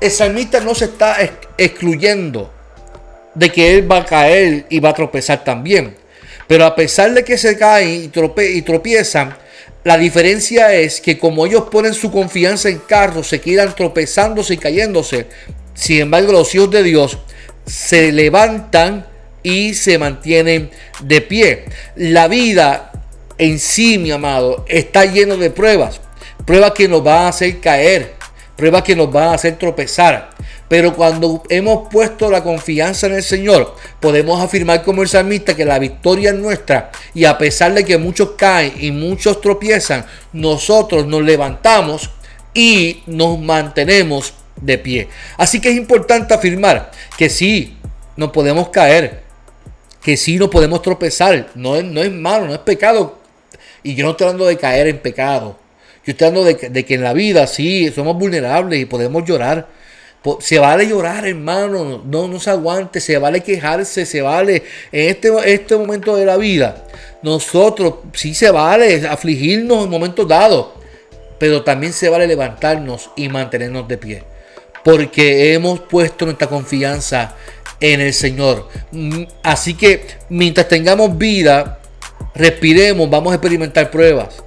el 0.00 0.10
salmista 0.10 0.60
no 0.60 0.75
se 0.75 0.87
está 0.87 1.16
excluyendo 1.56 2.52
de 3.34 3.50
que 3.50 3.75
él 3.75 3.90
va 3.90 3.98
a 3.98 4.04
caer 4.04 4.66
y 4.68 4.80
va 4.80 4.90
a 4.90 4.94
tropezar 4.94 5.44
también. 5.44 5.96
Pero 6.46 6.64
a 6.64 6.75
pesar 6.75 7.12
de 7.12 7.25
que 7.25 7.37
se 7.37 7.58
caen 7.58 8.10
y, 8.14 8.42
y 8.42 8.62
tropiezan, 8.62 9.37
la 9.88 9.97
diferencia 9.97 10.75
es 10.75 11.00
que 11.00 11.18
como 11.18 11.47
ellos 11.47 11.64
ponen 11.71 11.95
su 11.95 12.12
confianza 12.12 12.68
en 12.68 12.76
carros, 12.76 13.26
se 13.26 13.40
quedan 13.40 13.75
tropezándose 13.75 14.52
y 14.52 14.59
cayéndose. 14.59 15.28
Sin 15.73 16.00
embargo, 16.00 16.30
los 16.30 16.54
hijos 16.54 16.71
de 16.71 16.83
Dios 16.83 17.16
se 17.64 18.12
levantan 18.12 19.07
y 19.42 19.73
se 19.73 19.97
mantienen 19.97 20.68
de 21.00 21.23
pie. 21.23 21.64
La 21.97 22.28
vida 22.28 22.92
en 23.38 23.59
sí, 23.59 23.97
mi 23.97 24.11
amado, 24.11 24.66
está 24.68 25.07
lleno 25.07 25.38
de 25.38 25.49
pruebas. 25.49 26.02
Pruebas 26.45 26.73
que 26.73 26.87
nos 26.87 27.02
van 27.02 27.23
a 27.23 27.28
hacer 27.28 27.59
caer, 27.59 28.12
pruebas 28.58 28.82
que 28.82 28.96
nos 28.96 29.10
van 29.10 29.28
a 29.28 29.34
hacer 29.34 29.56
tropezar. 29.56 30.30
Pero 30.68 30.92
cuando 30.94 31.44
hemos 31.48 31.88
puesto 31.88 32.28
la 32.28 32.42
confianza 32.42 33.06
en 33.06 33.14
el 33.14 33.22
Señor, 33.22 33.76
podemos 34.00 34.42
afirmar 34.42 34.82
como 34.82 35.02
el 35.02 35.08
salmista 35.08 35.54
que 35.54 35.64
la 35.64 35.78
victoria 35.78 36.30
es 36.30 36.36
nuestra. 36.36 36.90
Y 37.14 37.24
a 37.24 37.38
pesar 37.38 37.72
de 37.72 37.84
que 37.84 37.96
muchos 37.96 38.32
caen 38.32 38.74
y 38.78 38.90
muchos 38.90 39.40
tropiezan, 39.40 40.04
nosotros 40.32 41.06
nos 41.06 41.22
levantamos 41.22 42.10
y 42.52 43.04
nos 43.06 43.38
mantenemos 43.38 44.34
de 44.60 44.76
pie. 44.76 45.08
Así 45.36 45.60
que 45.60 45.70
es 45.70 45.76
importante 45.76 46.34
afirmar 46.34 46.90
que 47.16 47.30
sí, 47.30 47.78
no 48.16 48.32
podemos 48.32 48.70
caer, 48.70 49.22
que 50.02 50.16
sí 50.16 50.36
no 50.36 50.50
podemos 50.50 50.82
tropezar, 50.82 51.48
no 51.54 51.76
es, 51.76 51.84
no 51.84 52.02
es 52.02 52.10
malo, 52.10 52.46
no 52.46 52.54
es 52.54 52.60
pecado. 52.60 53.18
Y 53.84 53.94
yo 53.94 54.04
no 54.04 54.10
estoy 54.10 54.26
hablando 54.26 54.46
de 54.46 54.58
caer 54.58 54.88
en 54.88 54.98
pecado. 54.98 55.56
Yo 56.08 56.12
estoy 56.12 56.28
hablando 56.28 56.48
de, 56.70 56.84
que 56.86 56.94
en 56.94 57.02
la 57.02 57.12
vida 57.12 57.46
sí 57.46 57.92
somos 57.94 58.16
vulnerables 58.16 58.80
y 58.80 58.86
podemos 58.86 59.26
llorar. 59.26 59.68
Se 60.40 60.58
vale 60.58 60.88
llorar, 60.88 61.26
hermano. 61.26 62.02
No, 62.02 62.26
no 62.26 62.40
se 62.40 62.48
aguante. 62.48 62.98
Se 62.98 63.18
vale 63.18 63.42
quejarse. 63.42 64.06
Se 64.06 64.22
vale. 64.22 64.62
En 64.90 65.10
este, 65.10 65.30
este 65.52 65.76
momento 65.76 66.16
de 66.16 66.24
la 66.24 66.38
vida, 66.38 66.86
nosotros 67.22 67.96
sí 68.14 68.32
se 68.32 68.50
vale 68.50 69.06
afligirnos 69.06 69.84
en 69.84 69.90
momentos 69.90 70.26
dados. 70.26 70.68
Pero 71.38 71.62
también 71.62 71.92
se 71.92 72.08
vale 72.08 72.26
levantarnos 72.26 73.10
y 73.14 73.28
mantenernos 73.28 73.86
de 73.86 73.98
pie 73.98 74.22
porque 74.82 75.52
hemos 75.52 75.80
puesto 75.80 76.24
nuestra 76.24 76.46
confianza 76.46 77.36
en 77.80 78.00
el 78.00 78.14
Señor. 78.14 78.70
Mm, 78.92 79.24
así 79.42 79.74
que 79.74 80.06
mientras 80.30 80.68
tengamos 80.68 81.18
vida, 81.18 81.80
respiremos, 82.34 83.10
vamos 83.10 83.32
a 83.32 83.34
experimentar 83.34 83.90
pruebas, 83.90 84.42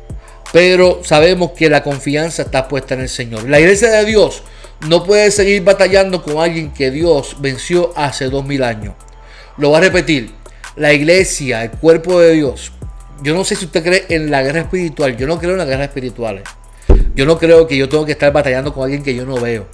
pero 0.52 1.02
sabemos 1.04 1.52
que 1.52 1.70
la 1.70 1.84
confianza 1.84 2.44
está 2.44 2.68
puesta 2.68 2.94
en 2.94 3.02
el 3.02 3.10
Señor. 3.10 3.48
La 3.48 3.60
iglesia 3.60 3.90
de 3.90 4.06
Dios 4.06 4.44
no 4.88 5.04
puede 5.04 5.32
seguir 5.32 5.64
batallando 5.64 6.24
con 6.24 6.38
alguien 6.38 6.72
que 6.72 6.92
Dios 6.92 7.38
venció 7.40 7.94
hace 7.96 8.26
dos 8.26 8.46
mil 8.46 8.64
años. 8.64 8.96
Lo 9.58 9.70
voy 9.70 9.78
a 9.78 9.82
repetir. 9.82 10.32
La 10.76 10.94
iglesia, 10.94 11.64
el 11.64 11.72
cuerpo 11.72 12.20
de 12.20 12.34
Dios. 12.34 12.72
Yo 13.22 13.34
no 13.34 13.44
sé 13.44 13.56
si 13.56 13.66
usted 13.66 13.84
cree 13.84 14.06
en 14.10 14.32
la 14.32 14.42
guerra 14.42 14.62
espiritual. 14.62 15.16
Yo 15.18 15.28
no 15.28 15.38
creo 15.38 15.52
en 15.52 15.60
las 15.60 15.68
guerras 15.68 15.90
espirituales. 15.90 16.44
Yo 17.14 17.26
no 17.26 17.38
creo 17.38 17.68
que 17.68 17.78
yo 17.78 17.88
tengo 17.88 18.06
que 18.06 18.14
estar 18.14 18.32
batallando 18.32 18.74
con 18.74 18.84
alguien 18.84 19.04
que 19.04 19.14
yo 19.14 19.26
no 19.26 19.40
veo. 19.40 19.68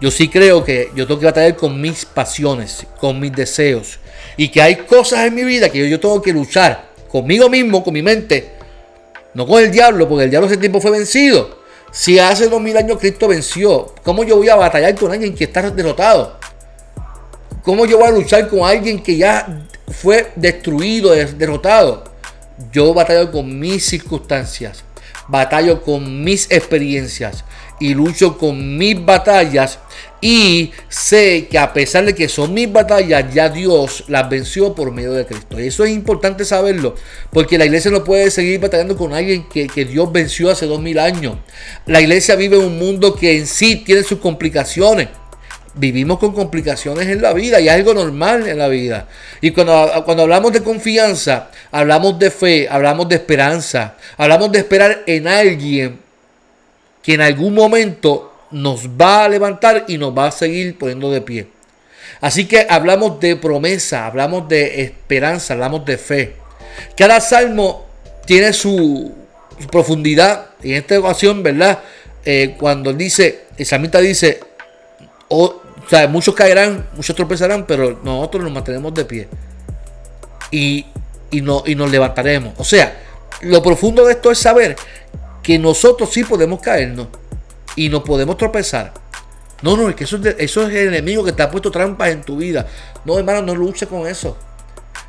Yo 0.00 0.10
sí 0.10 0.28
creo 0.28 0.64
que 0.64 0.90
yo 0.96 1.06
tengo 1.06 1.20
que 1.20 1.26
batallar 1.26 1.54
con 1.54 1.80
mis 1.80 2.04
pasiones, 2.04 2.86
con 2.98 3.20
mis 3.20 3.32
deseos. 3.32 4.00
Y 4.36 4.48
que 4.48 4.60
hay 4.60 4.76
cosas 4.76 5.26
en 5.26 5.34
mi 5.34 5.44
vida 5.44 5.68
que 5.68 5.88
yo, 5.88 6.00
tengo 6.00 6.20
que 6.20 6.32
luchar 6.32 6.90
conmigo 7.08 7.48
mismo, 7.48 7.84
con 7.84 7.94
mi 7.94 8.02
mente. 8.02 8.61
No 9.34 9.46
con 9.46 9.62
el 9.62 9.70
diablo, 9.70 10.08
porque 10.08 10.24
el 10.24 10.30
diablo 10.30 10.46
ese 10.48 10.58
tiempo 10.58 10.80
fue 10.80 10.90
vencido. 10.90 11.62
Si 11.90 12.18
hace 12.18 12.48
dos 12.48 12.60
mil 12.60 12.76
años 12.76 12.98
Cristo 12.98 13.28
venció, 13.28 13.94
¿cómo 14.02 14.24
yo 14.24 14.36
voy 14.36 14.48
a 14.48 14.56
batallar 14.56 14.94
con 14.94 15.12
alguien 15.12 15.34
que 15.34 15.44
está 15.44 15.70
derrotado? 15.70 16.38
¿Cómo 17.62 17.86
yo 17.86 17.98
voy 17.98 18.08
a 18.08 18.10
luchar 18.10 18.48
con 18.48 18.60
alguien 18.60 19.02
que 19.02 19.16
ya 19.16 19.66
fue 19.88 20.32
destruido, 20.36 21.10
derrotado? 21.10 22.04
Yo 22.72 22.92
batallo 22.94 23.30
con 23.30 23.58
mis 23.58 23.84
circunstancias, 23.84 24.84
batallo 25.28 25.82
con 25.82 26.24
mis 26.24 26.50
experiencias 26.50 27.44
y 27.82 27.94
lucho 27.94 28.38
con 28.38 28.78
mis 28.78 29.04
batallas 29.04 29.80
y 30.20 30.70
sé 30.88 31.48
que 31.50 31.58
a 31.58 31.72
pesar 31.72 32.04
de 32.04 32.14
que 32.14 32.28
son 32.28 32.54
mis 32.54 32.72
batallas, 32.72 33.34
ya 33.34 33.48
Dios 33.48 34.04
las 34.06 34.30
venció 34.30 34.72
por 34.72 34.92
medio 34.92 35.12
de 35.12 35.26
Cristo. 35.26 35.60
Y 35.60 35.66
eso 35.66 35.84
es 35.84 35.90
importante 35.90 36.44
saberlo, 36.44 36.94
porque 37.32 37.58
la 37.58 37.66
iglesia 37.66 37.90
no 37.90 38.04
puede 38.04 38.30
seguir 38.30 38.60
batallando 38.60 38.96
con 38.96 39.12
alguien 39.12 39.48
que, 39.48 39.66
Dios 39.84 40.12
venció 40.12 40.48
hace 40.48 40.66
dos 40.66 40.80
mil 40.80 41.00
años. 41.00 41.38
La 41.86 42.00
iglesia 42.00 42.36
vive 42.36 42.56
en 42.56 42.66
un 42.66 42.78
mundo 42.78 43.16
que 43.16 43.36
en 43.36 43.48
sí 43.48 43.82
tiene 43.84 44.04
sus 44.04 44.20
complicaciones. 44.20 45.08
vivimos 45.74 46.18
con 46.18 46.32
complicaciones 46.34 47.08
en 47.08 47.20
la 47.20 47.32
vida 47.32 47.58
y 47.58 47.66
es 47.66 47.74
algo 47.74 47.92
normal 47.92 48.46
en 48.46 48.58
la 48.58 48.68
vida. 48.68 49.08
Y 49.40 49.50
cuando, 49.50 50.02
cuando 50.04 50.22
hablamos 50.22 50.52
de 50.52 50.62
confianza, 50.62 51.50
hablamos 51.72 52.16
de 52.20 52.30
fe, 52.30 52.68
hablamos 52.70 53.08
de 53.08 53.16
esperanza, 53.16 53.96
hablamos 54.18 54.52
de 54.52 54.58
esperar 54.60 55.02
en 55.06 55.26
alguien 55.26 55.98
que 57.02 57.14
en 57.14 57.20
algún 57.20 57.54
momento 57.54 58.32
nos 58.50 58.88
va 58.88 59.24
a 59.24 59.28
levantar 59.28 59.84
y 59.88 59.98
nos 59.98 60.16
va 60.16 60.26
a 60.26 60.30
seguir 60.30 60.78
poniendo 60.78 61.10
de 61.10 61.20
pie. 61.20 61.48
Así 62.20 62.46
que 62.46 62.66
hablamos 62.68 63.18
de 63.18 63.36
promesa, 63.36 64.06
hablamos 64.06 64.48
de 64.48 64.82
esperanza, 64.82 65.54
hablamos 65.54 65.84
de 65.84 65.98
fe. 65.98 66.36
Cada 66.96 67.20
salmo 67.20 67.86
tiene 68.24 68.52
su, 68.52 69.12
profundidad. 69.70 70.46
Y 70.62 70.72
en 70.72 70.78
esta 70.78 70.98
ocasión, 70.98 71.42
¿verdad? 71.42 71.80
Eh, 72.24 72.54
cuando 72.58 72.92
dice, 72.92 73.46
el 73.56 73.66
salmista 73.66 73.98
dice, 73.98 74.40
o 75.28 75.62
sea, 75.88 76.06
muchos 76.08 76.34
caerán, 76.34 76.88
muchos 76.94 77.16
tropezarán, 77.16 77.66
pero 77.66 78.00
nosotros 78.02 78.44
nos 78.44 78.52
mantenemos 78.52 78.94
de 78.94 79.04
pie. 79.04 79.28
Y, 80.50 80.86
no, 81.32 81.62
y 81.66 81.74
nos 81.74 81.90
levantaremos. 81.90 82.54
O 82.58 82.64
sea, 82.64 83.00
lo 83.40 83.62
profundo 83.62 84.04
de 84.04 84.12
esto 84.12 84.30
es 84.30 84.38
saber 84.38 84.76
que 85.42 85.58
nosotros 85.58 86.10
sí 86.10 86.24
podemos 86.24 86.60
caernos 86.60 87.08
y 87.76 87.88
no 87.88 88.04
podemos 88.04 88.36
tropezar. 88.36 88.92
No, 89.62 89.76
no, 89.76 89.88
es 89.88 89.94
que 89.94 90.04
eso 90.04 90.16
es, 90.16 90.74
el 90.74 90.88
enemigo 90.88 91.24
que 91.24 91.32
te 91.32 91.42
ha 91.42 91.50
puesto 91.50 91.70
trampas 91.70 92.10
en 92.10 92.22
tu 92.22 92.36
vida. 92.36 92.66
No, 93.04 93.18
hermano, 93.18 93.42
no 93.42 93.54
luche 93.54 93.86
con 93.86 94.06
eso. 94.06 94.36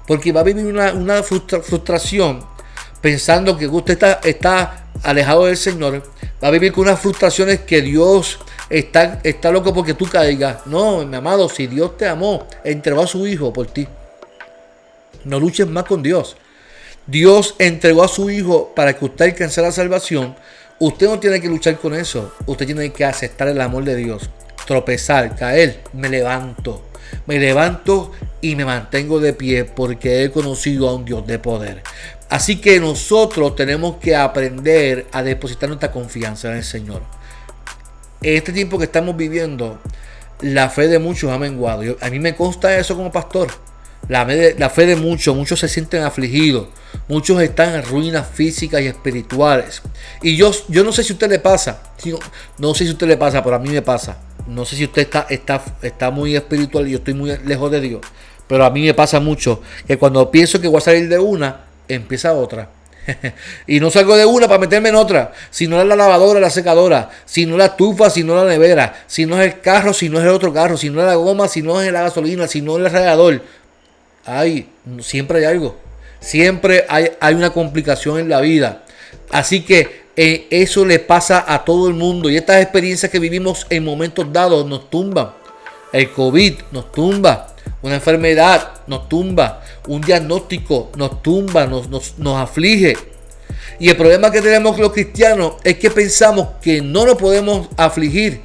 Porque 0.07 0.31
va 0.31 0.41
a 0.41 0.43
vivir 0.43 0.65
una, 0.65 1.23
frustración 1.23 2.45
pensando 3.01 3.57
que 3.57 3.67
usted 3.67 3.93
está, 3.93 4.19
está 4.23 4.87
alejado 5.01 5.45
del 5.45 5.57
Señor. 5.57 6.03
Va 6.43 6.49
a 6.49 6.51
vivir 6.51 6.71
con 6.71 6.83
unas 6.83 6.99
frustraciones 6.99 7.61
que 7.61 7.81
Dios 7.81 8.39
está, 8.69 9.19
está 9.23 9.51
loco 9.51 9.73
porque 9.73 9.95
tú 9.95 10.05
caigas. 10.05 10.67
No, 10.67 11.03
mi 11.05 11.15
amado, 11.15 11.49
si 11.49 11.67
Dios 11.67 11.97
te 11.97 12.07
amó, 12.07 12.47
entregó 12.63 13.01
a 13.01 13.07
su 13.07 13.25
Hijo 13.25 13.51
por 13.51 13.67
ti. 13.67 13.87
No 15.25 15.39
luches 15.39 15.67
más 15.67 15.85
con 15.85 16.03
Dios. 16.03 16.35
Dios 17.05 17.55
entregó 17.59 18.03
a 18.03 18.07
su 18.07 18.29
Hijo 18.29 18.71
para 18.75 18.97
que 18.97 19.05
usted 19.05 19.25
alcance 19.25 19.61
la 19.61 19.71
salvación. 19.71 20.35
Usted 20.79 21.07
no 21.07 21.19
tiene 21.19 21.41
que 21.41 21.49
luchar 21.49 21.77
con 21.77 21.93
eso. 21.93 22.33
Usted 22.45 22.65
tiene 22.65 22.91
que 22.91 23.03
aceptar 23.03 23.49
el 23.49 23.59
amor 23.59 23.83
de 23.83 23.95
Dios. 23.95 24.29
Tropezar, 24.65 25.35
caer, 25.35 25.81
me 25.91 26.09
levanto. 26.09 26.81
Me 27.27 27.39
levanto 27.39 28.11
y 28.41 28.55
me 28.55 28.65
mantengo 28.65 29.19
de 29.19 29.33
pie 29.33 29.65
porque 29.65 30.23
he 30.23 30.31
conocido 30.31 30.87
a 30.87 30.95
un 30.95 31.03
Dios 31.03 31.27
de 31.27 31.39
poder. 31.39 31.83
Así 32.29 32.59
que 32.59 32.79
nosotros 32.79 33.55
tenemos 33.55 33.97
que 33.97 34.15
aprender 34.15 35.05
a 35.11 35.21
depositar 35.21 35.69
nuestra 35.69 35.91
confianza 35.91 36.49
en 36.51 36.57
el 36.57 36.63
Señor. 36.63 37.01
En 38.21 38.37
este 38.37 38.53
tiempo 38.53 38.77
que 38.77 38.85
estamos 38.85 39.15
viviendo, 39.17 39.79
la 40.39 40.69
fe 40.69 40.87
de 40.87 40.99
muchos 40.99 41.31
ha 41.31 41.37
menguado. 41.37 41.97
a 41.99 42.09
mí 42.09 42.19
me 42.19 42.33
consta 42.33 42.77
eso 42.77 42.95
como 42.95 43.11
pastor. 43.11 43.49
La, 44.09 44.25
fe 44.69 44.85
de 44.85 44.95
muchos, 44.97 45.33
muchos 45.35 45.61
se 45.61 45.69
sienten 45.69 46.03
afligidos, 46.03 46.67
muchos 47.07 47.41
están 47.41 47.73
en 47.73 47.83
ruinas 47.83 48.27
físicas 48.27 48.81
y 48.81 48.87
espirituales. 48.87 49.81
Y 50.21 50.35
yo, 50.35 50.51
yo 50.67 50.83
no 50.83 50.91
sé 50.91 51.03
si 51.03 51.13
a 51.13 51.15
usted 51.15 51.29
le 51.29 51.39
pasa, 51.39 51.81
no, 52.57 52.73
sé 52.73 52.83
si 52.83 52.89
a 52.89 52.93
usted 52.93 53.07
le 53.07 53.15
pasa, 53.15 53.41
pero 53.41 53.55
a 53.55 53.59
mí 53.59 53.69
me 53.69 53.81
pasa. 53.81 54.17
No 54.45 54.65
sé 54.65 54.75
si 54.75 54.83
usted 54.83 55.03
está, 55.03 55.25
está, 55.29 55.63
está 55.81 56.11
muy 56.11 56.35
espiritual 56.35 56.85
y 56.87 56.91
yo 56.91 56.97
estoy 56.97 57.13
muy 57.13 57.37
lejos 57.45 57.71
de 57.71 57.79
Dios, 57.79 58.01
pero 58.45 58.65
a 58.65 58.69
mí 58.69 58.83
me 58.85 58.93
pasa 58.93 59.21
mucho 59.21 59.61
que 59.87 59.97
cuando 59.97 60.29
pienso 60.29 60.59
que 60.59 60.67
voy 60.67 60.79
a 60.79 60.81
salir 60.81 61.07
de 61.07 61.19
una, 61.19 61.61
empieza 61.87 62.33
otra. 62.33 62.69
y 63.67 63.79
no 63.79 63.89
salgo 63.89 64.15
de 64.15 64.25
una 64.25 64.47
para 64.47 64.59
meterme 64.59 64.89
en 64.89 64.95
otra. 64.95 65.31
Si 65.49 65.67
no 65.67 65.81
es 65.81 65.87
la 65.87 65.95
lavadora, 65.95 66.39
la 66.39 66.49
secadora. 66.49 67.09
Si 67.25 67.45
no 67.45 67.57
la 67.57 67.65
estufa, 67.65 68.09
si 68.09 68.23
no 68.23 68.35
la 68.35 68.45
nevera. 68.45 69.03
Si 69.07 69.25
no 69.25 69.41
es 69.41 69.53
el 69.53 69.59
carro, 69.59 69.93
si 69.93 70.09
no 70.09 70.19
es 70.19 70.23
el 70.23 70.31
otro 70.31 70.53
carro. 70.53 70.77
Si 70.77 70.89
no 70.89 71.01
es 71.01 71.07
la 71.07 71.15
goma, 71.15 71.47
si 71.47 71.61
no 71.61 71.81
es 71.81 71.91
la 71.91 72.03
gasolina. 72.03 72.47
Si 72.47 72.61
no 72.61 72.77
es 72.77 72.85
el 72.85 72.91
radiador 72.91 73.41
hay, 74.25 74.69
siempre 74.99 75.39
hay 75.39 75.45
algo. 75.45 75.77
Siempre 76.19 76.85
hay, 76.87 77.11
hay 77.19 77.35
una 77.35 77.51
complicación 77.51 78.19
en 78.19 78.29
la 78.29 78.39
vida. 78.41 78.85
Así 79.29 79.61
que 79.61 80.03
eh, 80.15 80.47
eso 80.49 80.85
le 80.85 80.99
pasa 80.99 81.43
a 81.47 81.65
todo 81.65 81.87
el 81.87 81.95
mundo. 81.95 82.29
Y 82.29 82.37
estas 82.37 82.61
experiencias 82.61 83.11
que 83.11 83.19
vivimos 83.19 83.65
en 83.69 83.83
momentos 83.83 84.31
dados 84.31 84.65
nos 84.65 84.89
tumban. 84.89 85.31
El 85.91 86.11
COVID 86.11 86.53
nos 86.71 86.91
tumba. 86.91 87.47
Una 87.81 87.95
enfermedad 87.95 88.81
nos 88.87 89.09
tumba. 89.09 89.61
Un 89.87 90.01
diagnóstico 90.01 90.91
nos 90.95 91.21
tumba, 91.21 91.65
nos, 91.67 91.89
nos, 91.89 92.17
nos 92.17 92.37
aflige. 92.37 92.95
Y 93.79 93.89
el 93.89 93.97
problema 93.97 94.31
que 94.31 94.41
tenemos 94.41 94.77
los 94.77 94.93
cristianos 94.93 95.55
es 95.63 95.77
que 95.77 95.89
pensamos 95.89 96.49
que 96.61 96.81
no 96.81 97.05
nos 97.05 97.17
podemos 97.17 97.67
afligir, 97.75 98.41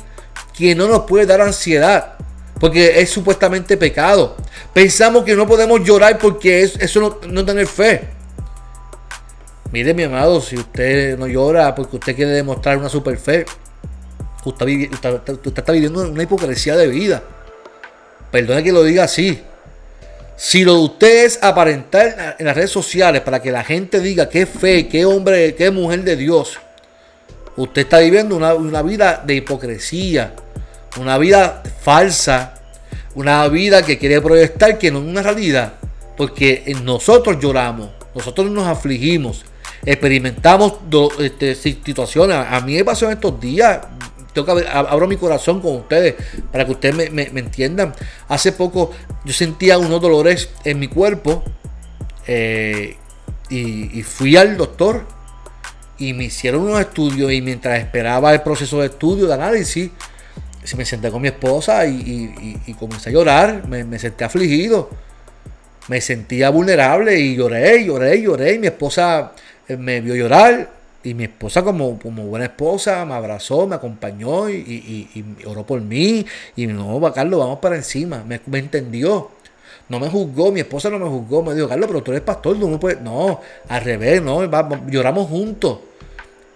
que 0.56 0.74
no 0.74 0.88
nos 0.88 1.04
puede 1.04 1.26
dar 1.26 1.40
ansiedad, 1.40 2.14
porque 2.58 3.00
es 3.00 3.10
supuestamente 3.10 3.76
pecado. 3.76 4.36
Pensamos 4.72 5.24
que 5.24 5.34
no 5.34 5.46
podemos 5.46 5.82
llorar 5.82 6.18
porque 6.18 6.62
eso 6.62 7.00
no, 7.00 7.18
no 7.28 7.44
tener 7.44 7.66
fe. 7.66 8.08
Mire, 9.70 9.92
mi 9.92 10.04
amado, 10.04 10.40
si 10.40 10.56
usted 10.56 11.18
no 11.18 11.26
llora 11.26 11.74
porque 11.74 11.96
usted 11.96 12.16
quiere 12.16 12.30
demostrar 12.30 12.78
una 12.78 12.88
super 12.88 13.18
fe, 13.18 13.44
usted, 14.44 14.88
está 15.44 15.72
viviendo 15.72 16.08
una 16.08 16.22
hipocresía 16.22 16.76
de 16.76 16.88
vida. 16.88 17.22
Perdone 18.30 18.62
que 18.62 18.72
lo 18.72 18.82
diga 18.82 19.04
así. 19.04 19.42
Si 20.36 20.64
lo 20.64 20.74
de 20.74 20.80
usted 20.80 21.24
es 21.26 21.42
aparentar 21.42 22.36
en 22.38 22.46
las 22.46 22.56
redes 22.56 22.70
sociales 22.70 23.22
para 23.22 23.42
que 23.42 23.50
la 23.50 23.64
gente 23.64 24.00
diga 24.00 24.28
qué 24.28 24.46
fe, 24.46 24.88
qué 24.88 25.04
hombre, 25.04 25.54
qué 25.54 25.70
mujer 25.70 26.04
de 26.04 26.16
Dios, 26.16 26.58
usted 27.56 27.82
está 27.82 27.98
viviendo 27.98 28.36
una, 28.36 28.54
una 28.54 28.80
vida 28.82 29.22
de 29.26 29.34
hipocresía, 29.34 30.34
una 30.98 31.18
vida 31.18 31.62
falsa, 31.82 32.54
una 33.14 33.46
vida 33.48 33.82
que 33.82 33.98
quiere 33.98 34.20
proyectar 34.20 34.78
que 34.78 34.90
no 34.90 34.98
es 34.98 35.04
una 35.04 35.22
realidad, 35.22 35.74
porque 36.16 36.74
nosotros 36.84 37.38
lloramos, 37.40 37.90
nosotros 38.14 38.50
nos 38.50 38.66
afligimos, 38.66 39.44
experimentamos 39.84 40.74
este, 41.20 41.54
situaciones. 41.54 42.36
A 42.36 42.60
mí 42.60 42.74
me 42.74 42.84
pasó 42.84 43.06
en 43.06 43.12
estos 43.12 43.40
días, 43.40 43.80
tengo 44.32 44.56
que 44.56 44.66
abro 44.68 45.06
mi 45.08 45.16
corazón 45.16 45.60
con 45.60 45.76
ustedes 45.76 46.14
para 46.52 46.64
que 46.64 46.72
ustedes 46.72 47.12
me, 47.12 47.22
entiendan. 47.22 47.94
Hace 48.28 48.52
poco 48.52 48.92
yo 49.24 49.32
sentía 49.32 49.78
unos 49.78 50.00
dolores 50.00 50.50
en 50.64 50.78
mi 50.78 50.88
cuerpo 50.88 51.42
eh, 52.26 52.96
y, 53.48 53.98
y 53.98 54.02
fui 54.02 54.36
al 54.36 54.56
doctor 54.56 55.04
y 55.98 56.12
me 56.12 56.24
hicieron 56.24 56.62
unos 56.62 56.80
estudios 56.80 57.32
y 57.32 57.42
mientras 57.42 57.78
esperaba 57.78 58.32
el 58.32 58.42
proceso 58.42 58.80
de 58.80 58.86
estudio, 58.86 59.26
de 59.26 59.34
análisis, 59.34 59.90
me 60.76 60.84
senté 60.84 61.10
con 61.10 61.22
mi 61.22 61.28
esposa 61.28 61.86
y, 61.86 62.74
comencé 62.78 63.10
a 63.10 63.12
llorar, 63.12 63.66
me, 63.68 63.98
senté 63.98 64.24
afligido, 64.24 64.90
me 65.88 66.00
sentía 66.00 66.50
vulnerable 66.50 67.18
y 67.18 67.36
lloré, 67.36 67.84
lloré, 67.84 68.22
lloré. 68.22 68.54
Y 68.54 68.58
mi 68.58 68.66
esposa 68.66 69.32
eh, 69.66 69.76
me 69.76 70.00
vio 70.00 70.14
llorar 70.14 70.78
y 71.02 71.14
mi 71.14 71.24
esposa 71.24 71.62
como, 71.62 71.98
como 71.98 72.24
buena 72.24 72.46
esposa 72.46 73.04
me 73.04 73.14
abrazó, 73.14 73.66
me 73.66 73.76
acompañó 73.76 74.50
y, 74.50 75.24
oró 75.46 75.64
por 75.64 75.80
mí. 75.80 76.26
Y 76.56 76.66
me 76.66 76.72
no, 76.72 77.00
Carlos, 77.12 77.40
vamos 77.40 77.60
para 77.60 77.76
encima. 77.76 78.24
Me, 78.26 78.40
entendió. 78.58 79.30
No 79.88 79.98
me 79.98 80.10
juzgó, 80.10 80.52
mi 80.52 80.60
esposa 80.60 80.90
no 80.90 80.98
me 80.98 81.08
juzgó. 81.08 81.42
Me 81.42 81.54
dijo, 81.54 81.68
Carlos, 81.68 81.88
pero 81.88 82.02
tú 82.02 82.10
eres 82.10 82.22
pastor, 82.22 82.58
tú 82.58 82.68
no 82.68 82.78
puedes. 82.78 83.00
No, 83.00 83.40
al 83.68 83.82
revés, 83.82 84.20
no, 84.20 84.44
lloramos 84.90 85.28
juntos. 85.28 85.78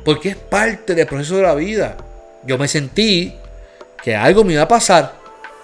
Porque 0.05 0.31
es 0.31 0.37
parte 0.37 0.95
del 0.95 1.07
proceso 1.07 1.37
de 1.37 1.43
la 1.43 1.55
vida. 1.55 1.97
Yo 2.45 2.59
me 2.59 2.67
sentí 2.67 3.33
que 4.03 4.17
algo 4.17 4.45
me 4.45 4.55
iba 4.55 4.63
a 4.63 4.69
pasar, 4.69 5.15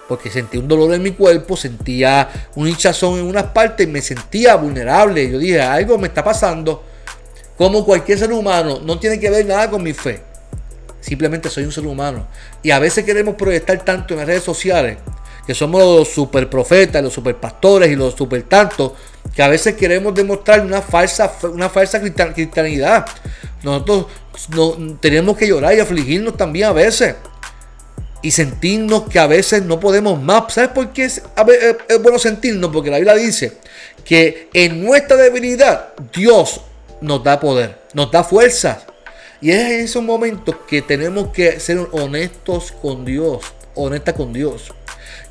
porque 0.08 0.30
sentí 0.30 0.56
un 0.56 0.68
dolor 0.68 0.94
en 0.94 1.02
mi 1.02 1.10
cuerpo, 1.10 1.56
sentía 1.56 2.28
un 2.54 2.68
hinchazón 2.68 3.18
en 3.18 3.26
unas 3.26 3.44
partes 3.44 3.86
y 3.86 3.90
me 3.90 4.00
sentía 4.00 4.56
vulnerable. 4.56 5.30
Yo 5.30 5.38
dije, 5.38 5.60
algo 5.60 5.98
me 5.98 6.08
está 6.08 6.24
pasando. 6.24 6.84
Como 7.58 7.84
cualquier 7.84 8.18
ser 8.18 8.32
humano, 8.32 8.80
no 8.82 8.98
tiene 8.98 9.18
que 9.18 9.28
ver 9.28 9.44
nada 9.44 9.68
con 9.68 9.82
mi 9.82 9.92
fe. 9.92 10.22
Simplemente 11.00 11.50
soy 11.50 11.64
un 11.64 11.72
ser 11.72 11.86
humano. 11.86 12.26
Y 12.62 12.70
a 12.70 12.78
veces 12.78 13.04
queremos 13.04 13.34
proyectar 13.34 13.84
tanto 13.84 14.14
en 14.14 14.20
las 14.20 14.28
redes 14.28 14.44
sociales, 14.44 14.98
que 15.46 15.54
somos 15.54 15.82
los 15.82 16.08
super 16.08 16.48
profetas, 16.48 17.02
los 17.02 17.12
super 17.12 17.36
pastores 17.36 17.90
y 17.90 17.96
los 17.96 18.14
super 18.14 18.42
tantos, 18.44 18.92
que 19.34 19.42
a 19.42 19.48
veces 19.48 19.74
queremos 19.74 20.14
demostrar 20.14 20.60
una 20.60 20.80
falsa, 20.80 21.32
una 21.52 21.68
falsa 21.68 22.00
cristianidad. 22.00 23.04
Nosotros 23.62 24.06
no, 24.50 24.96
tenemos 25.00 25.36
que 25.36 25.48
llorar 25.48 25.74
y 25.74 25.80
afligirnos 25.80 26.36
también 26.36 26.68
a 26.68 26.72
veces 26.72 27.16
y 28.22 28.30
sentirnos 28.30 29.08
que 29.08 29.18
a 29.18 29.26
veces 29.26 29.62
no 29.64 29.78
podemos 29.78 30.20
más. 30.20 30.52
¿Sabes 30.52 30.70
por 30.70 30.92
qué 30.92 31.04
es, 31.04 31.22
bueno 32.02 32.18
sentirnos? 32.18 32.70
Porque 32.72 32.90
la 32.90 32.98
Biblia 32.98 33.14
dice 33.14 33.58
que 34.04 34.48
en 34.52 34.84
nuestra 34.84 35.16
debilidad 35.16 35.90
Dios 36.12 36.60
nos 37.00 37.22
da 37.22 37.38
poder, 37.38 37.78
nos 37.94 38.10
da 38.10 38.24
fuerza. 38.24 38.82
Y 39.40 39.50
es 39.50 39.70
en 39.70 39.80
esos 39.80 40.02
momentos 40.02 40.56
que 40.68 40.82
tenemos 40.82 41.28
que 41.28 41.60
ser 41.60 41.78
honestos 41.92 42.72
con 42.82 43.04
Dios, 43.04 43.44
honesta 43.74 44.12
con 44.12 44.32
Dios. 44.32 44.72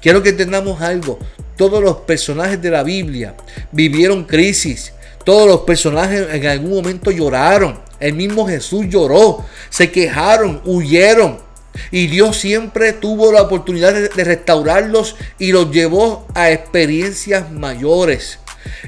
Quiero 0.02 0.24
que 0.24 0.30
entendamos 0.30 0.82
algo. 0.82 1.20
Todos 1.58 1.84
los 1.84 1.98
personajes 1.98 2.62
de 2.62 2.70
la 2.70 2.84
Biblia 2.84 3.36
vivieron 3.72 4.24
crisis. 4.24 4.94
Todos 5.26 5.46
los 5.48 5.62
personajes 5.62 6.28
en 6.32 6.46
algún 6.46 6.72
momento 6.72 7.12
lloraron. 7.12 7.80
El 8.00 8.14
mismo 8.14 8.48
Jesús 8.48 8.86
lloró. 8.88 9.44
Se 9.70 9.92
quejaron, 9.92 10.62
huyeron 10.64 11.47
Y 11.92 12.08
Dios 12.08 12.38
siempre 12.38 12.94
tuvo 12.94 13.32
la 13.32 13.42
oportunidad 13.42 13.94
de, 13.94 14.24
restaurarlos 14.24 15.16
y 15.40 15.52
los 15.52 15.72
llevó 15.72 16.28
a 16.34 16.52
experiencias 16.52 17.52
mayores. 17.52 18.40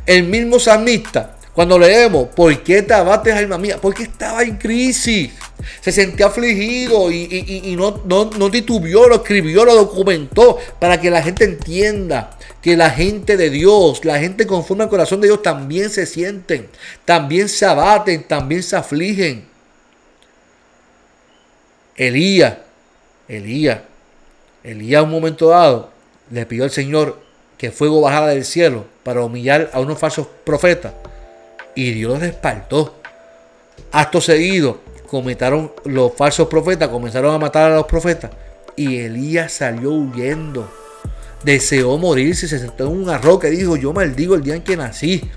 El 0.05 0.23
mismo 0.23 0.59
salmista, 0.59 1.37
cuando 1.53 1.79
leemos, 1.79 2.29
¿por 2.29 2.63
qué 2.63 2.81
te 2.81 2.93
abates, 2.93 3.33
alma 3.33 3.57
mía? 3.57 3.77
Porque 3.81 4.03
estaba 4.03 4.43
en 4.43 4.57
crisis. 4.57 5.31
Se 5.81 5.91
sentía 5.91 6.27
afligido 6.27 7.11
y 7.11 7.75
no, 7.77 8.01
no, 8.05 8.29
no 8.37 8.49
titubió, 8.49 9.07
lo 9.07 9.15
escribió, 9.15 9.65
lo 9.65 9.75
documentó 9.75 10.57
para 10.79 10.99
que 10.99 11.11
la 11.11 11.21
gente 11.21 11.43
entienda 11.43 12.37
que 12.61 12.75
la 12.75 12.89
gente 12.89 13.37
de 13.37 13.49
Dios, 13.49 14.03
la 14.03 14.19
gente 14.19 14.45
conforme 14.45 14.83
al 14.83 14.89
corazón 14.89 15.21
de 15.21 15.27
Dios 15.27 15.41
también 15.41 15.89
se 15.89 16.05
sienten, 16.05 16.69
también 17.05 17.47
se 17.47 17.65
abaten, 17.65 18.23
también 18.23 18.63
se 18.63 18.75
afligen. 18.75 19.47
Elías, 21.95 22.57
Elías, 23.29 23.81
Elías 24.63 25.03
un 25.03 25.11
momento 25.11 25.49
dado 25.49 25.91
le 26.31 26.45
pidió 26.45 26.63
al 26.63 26.71
Señor 26.71 27.19
que 27.57 27.71
fuego 27.71 28.01
bajara 28.01 28.27
del 28.27 28.43
cielo 28.43 28.85
para 29.03 29.23
humillar 29.23 29.69
a 29.73 29.79
unos 29.79 29.99
falsos 29.99 30.27
profetas 30.43 30.93
y 31.75 31.91
Dios 31.91 32.13
los 32.13 32.19
respaldó. 32.21 32.95
Acto 33.91 34.19
seguido, 34.19 34.79
comentaron 35.07 35.71
los 35.85 36.13
falsos 36.13 36.47
profetas, 36.47 36.89
comenzaron 36.89 37.33
a 37.33 37.37
matar 37.37 37.71
a 37.71 37.75
los 37.75 37.85
profetas 37.85 38.31
y 38.75 38.97
Elías 38.97 39.51
salió 39.51 39.91
huyendo. 39.91 40.69
Deseó 41.43 41.97
morirse, 41.97 42.47
se 42.47 42.59
sentó 42.59 42.85
en 42.85 42.97
una 43.01 43.17
roca 43.17 43.47
y 43.47 43.57
dijo, 43.57 43.77
yo 43.77 43.93
maldigo 43.93 44.35
el 44.35 44.43
día 44.43 44.55
en 44.55 44.63
que 44.63 44.75
nací. 44.75 45.29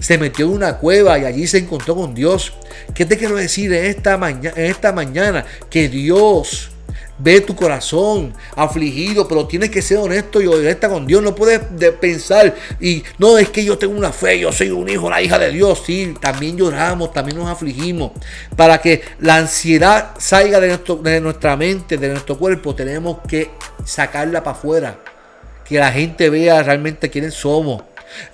Se 0.00 0.18
metió 0.18 0.46
en 0.46 0.52
una 0.52 0.78
cueva 0.78 1.18
y 1.18 1.24
allí 1.24 1.46
se 1.46 1.58
encontró 1.58 1.96
con 1.96 2.14
Dios. 2.14 2.52
¿Qué 2.94 3.04
te 3.04 3.18
quiero 3.18 3.36
decir 3.36 3.72
en 3.72 3.86
esta, 3.86 4.14
en 4.14 4.52
esta 4.56 4.92
mañana? 4.92 5.44
Que 5.68 5.88
Dios 5.88 6.70
ve 7.22 7.40
tu 7.40 7.54
corazón 7.54 8.32
afligido, 8.56 9.26
pero 9.28 9.46
tienes 9.46 9.70
que 9.70 9.82
ser 9.82 9.98
honesto 9.98 10.40
y 10.40 10.46
honesta 10.46 10.88
con 10.88 11.06
Dios. 11.06 11.22
No 11.22 11.34
puedes 11.34 11.60
de 11.78 11.92
pensar 11.92 12.54
y 12.80 13.02
no 13.18 13.38
es 13.38 13.48
que 13.50 13.64
yo 13.64 13.76
tengo 13.78 13.96
una 13.96 14.12
fe, 14.12 14.38
yo 14.40 14.52
soy 14.52 14.70
un 14.70 14.88
hijo, 14.88 15.10
la 15.10 15.20
hija 15.22 15.38
de 15.38 15.50
Dios. 15.50 15.82
Sí, 15.84 16.14
también 16.20 16.56
lloramos, 16.56 17.12
también 17.12 17.38
nos 17.38 17.48
afligimos. 17.48 18.12
Para 18.56 18.78
que 18.78 19.02
la 19.20 19.36
ansiedad 19.36 20.10
salga 20.18 20.60
de, 20.60 20.68
nuestro- 20.68 21.00
nuestra 21.20 21.56
mente, 21.56 21.96
de 21.96 22.08
nuestro 22.08 22.38
cuerpo, 22.38 22.74
tenemos 22.74 23.18
que 23.28 23.50
sacarla 23.84 24.42
para 24.42 24.56
afuera. 24.56 24.96
Que 25.64 25.78
la 25.78 25.92
gente 25.92 26.28
vea 26.30 26.62
realmente 26.62 27.10
quiénes 27.10 27.34
somos. 27.34 27.82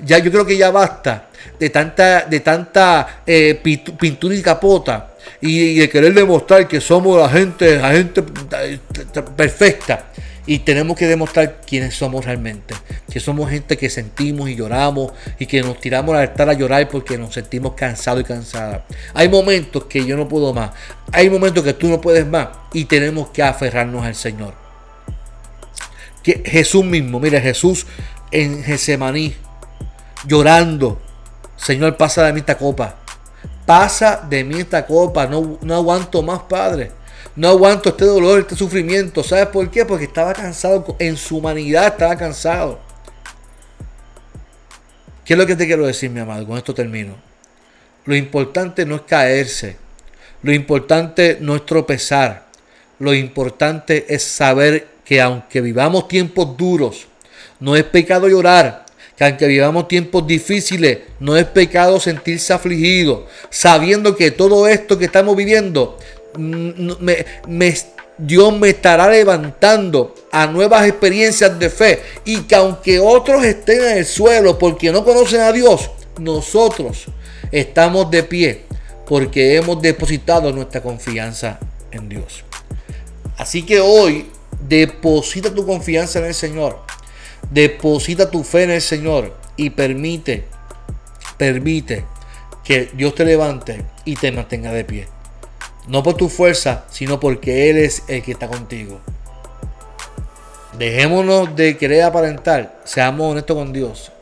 Ya 0.01 0.19
yo 0.19 0.31
creo 0.31 0.47
que 0.47 0.57
ya 0.57 0.71
basta 0.71 1.29
de 1.61 1.69
tanta, 1.71 2.23
de 2.23 2.41
tanta 2.41 3.21
eh, 3.27 3.61
pintura 3.99 4.35
y 4.35 4.41
capota 4.43 5.11
y, 5.41 5.79
de 5.79 5.89
querer 5.89 6.15
demostrar 6.15 6.67
que 6.69 6.81
somos 6.81 7.19
la 7.19 7.29
gente, 7.29 7.79
la 7.79 7.93
gente 7.93 8.23
eh, 8.61 8.79
perfecta. 9.37 10.07
Y 10.49 10.61
tenemos 10.61 10.97
que 10.97 11.09
demostrar 11.09 11.63
quiénes 11.67 11.97
somos 11.97 12.25
realmente. 12.25 12.75
Que 13.13 13.19
somos 13.19 13.51
gente 13.51 13.77
que 13.77 13.91
sentimos 13.91 14.49
y 14.49 14.55
lloramos 14.55 15.13
y 15.41 15.47
que 15.47 15.61
nos 15.61 15.81
tiramos 15.81 16.15
al 16.15 16.21
altar 16.21 16.49
a 16.49 16.53
llorar 16.53 16.89
porque 16.89 17.19
nos 17.19 17.35
sentimos 17.35 17.75
cansados 17.75 18.21
y 18.21 18.25
cansadas. 18.25 18.83
Hay 19.13 19.29
momentos 19.29 19.87
que 19.87 20.07
yo 20.07 20.17
no 20.17 20.29
puedo 20.29 20.55
más. 20.55 20.71
Hay 21.11 21.29
momentos 21.29 21.65
que 21.65 21.73
tú 21.73 21.89
no 21.89 22.01
puedes 22.01 22.25
más. 22.25 22.49
Y 22.73 22.85
tenemos 22.85 23.31
que 23.31 23.43
aferrarnos 23.43 24.05
al 24.05 24.15
Señor 24.15 24.67
que 26.27 26.43
Jesús 26.45 26.85
mismo, 26.85 27.21
mire, 27.21 27.41
Jesús 27.41 27.87
en 28.33 28.65
Getsemaní, 28.65 29.37
llorando, 30.27 31.01
Señor, 31.57 31.97
pasa 31.97 32.25
de 32.25 32.33
mí 32.33 32.41
esta 32.41 32.59
copa, 32.59 32.97
pasa 33.67 34.25
de 34.29 34.45
mí 34.45 34.61
esta 34.61 34.87
copa, 34.87 35.27
no, 35.27 35.59
no 35.61 35.75
aguanto 35.75 36.23
más, 36.23 36.43
Padre, 36.43 36.93
no 37.35 37.49
aguanto 37.49 37.91
este 37.91 38.05
dolor, 38.05 38.41
este 38.41 38.57
sufrimiento, 38.57 39.23
¿sabes 39.23 39.49
por 39.49 39.71
qué? 39.71 39.85
Porque 39.85 40.05
estaba 40.05 40.33
cansado, 40.33 40.97
en 40.99 41.17
su 41.17 41.39
humanidad 41.39 41.89
estaba 41.89 42.17
cansado. 42.17 42.79
¿Qué 45.25 45.35
es 45.35 45.39
lo 45.39 45.47
que 45.47 45.57
te 45.57 45.67
quiero 45.67 45.87
decir, 45.87 46.09
mi 46.09 46.21
amado? 46.21 46.47
Con 46.47 46.57
esto 46.57 46.73
termino. 46.73 47.15
Lo 48.05 48.15
importante 48.15 48.87
no 48.87 48.95
es 48.95 49.03
caerse, 49.03 49.77
lo 50.43 50.53
importante 50.53 51.39
no 51.41 51.57
es 51.57 51.67
tropezar, 51.67 52.47
lo 53.01 53.13
importante 53.13 54.07
es 54.09 54.23
saber 54.23 54.87
que 55.05 55.21
aunque 55.21 55.61
vivamos 55.61 56.07
tiempos 56.07 56.57
duros, 56.57 57.09
no 57.61 57.75
es 57.77 57.85
pecado 57.85 58.29
llorar. 58.29 58.86
Que 59.17 59.25
aunque 59.25 59.47
vivamos 59.47 59.89
tiempos 59.89 60.27
difíciles, 60.27 60.99
no 61.21 61.37
es 61.37 61.47
pecado 61.47 61.99
sentirse 61.99 62.53
afligido. 62.53 63.27
Sabiendo 63.51 64.15
que 64.15 64.31
todo 64.31 64.67
esto 64.69 64.99
que 64.99 65.07
estamos 65.07 65.35
viviendo, 65.37 65.99
mm, 66.37 66.93
me- 67.49 67.77
Dios 68.19 68.59
me 68.59 68.71
estará 68.71 69.11
levantando 69.11 70.15
a 70.33 70.47
nuevas 70.47 70.87
experiencias 70.87 71.59
de 71.59 71.69
fe. 71.71 72.01
Y 72.25 72.41
que 72.43 72.55
aunque 72.55 72.99
otros 72.99 73.45
estén 73.45 73.83
en 73.83 73.99
el 73.99 74.07
suelo 74.07 74.59
porque 74.59 74.91
no 74.91 75.05
conocen 75.05 75.41
a 75.43 75.53
Dios, 75.53 75.91
nosotros 76.19 77.07
estamos 77.53 78.11
de 78.11 78.23
pie 78.23 78.63
porque 79.07 79.57
hemos 79.57 79.81
depositado 79.83 80.53
nuestra 80.53 80.83
confianza 80.83 81.59
en 81.93 82.09
Dios. 82.09 82.45
Así 83.37 83.63
que 83.65 83.81
hoy 83.81 84.27
deposita 84.67 85.55
tu 85.55 85.67
confianza 85.67 86.19
en 86.19 86.25
el 86.27 86.35
Señor. 86.35 86.86
Deposita 87.51 88.31
tu 88.31 88.43
fe 88.43 88.65
en 88.65 88.71
el 88.73 88.83
Señor 88.83 89.35
y 89.57 89.71
permite, 89.71 90.45
permite 91.37 92.05
que 92.65 92.91
Dios 92.95 93.15
te 93.15 93.25
levante 93.25 93.85
y 94.05 94.17
te 94.17 94.33
mantenga 94.33 94.73
de 94.73 94.85
pie. 94.85 95.09
No 95.87 96.03
por 96.03 96.15
tu 96.15 96.29
fuerza, 96.29 96.85
sino 96.91 97.21
porque 97.21 97.71
Él 97.71 97.77
es 97.79 98.03
el 98.09 98.23
que 98.23 98.33
está 98.33 98.49
contigo. 98.49 99.01
Dejémonos 100.77 101.55
de 101.55 101.77
querer 101.79 102.03
aparentar, 102.03 102.81
seamos 102.85 103.31
honestos 103.31 103.57
con 103.57 103.73
Dios. 103.73 104.13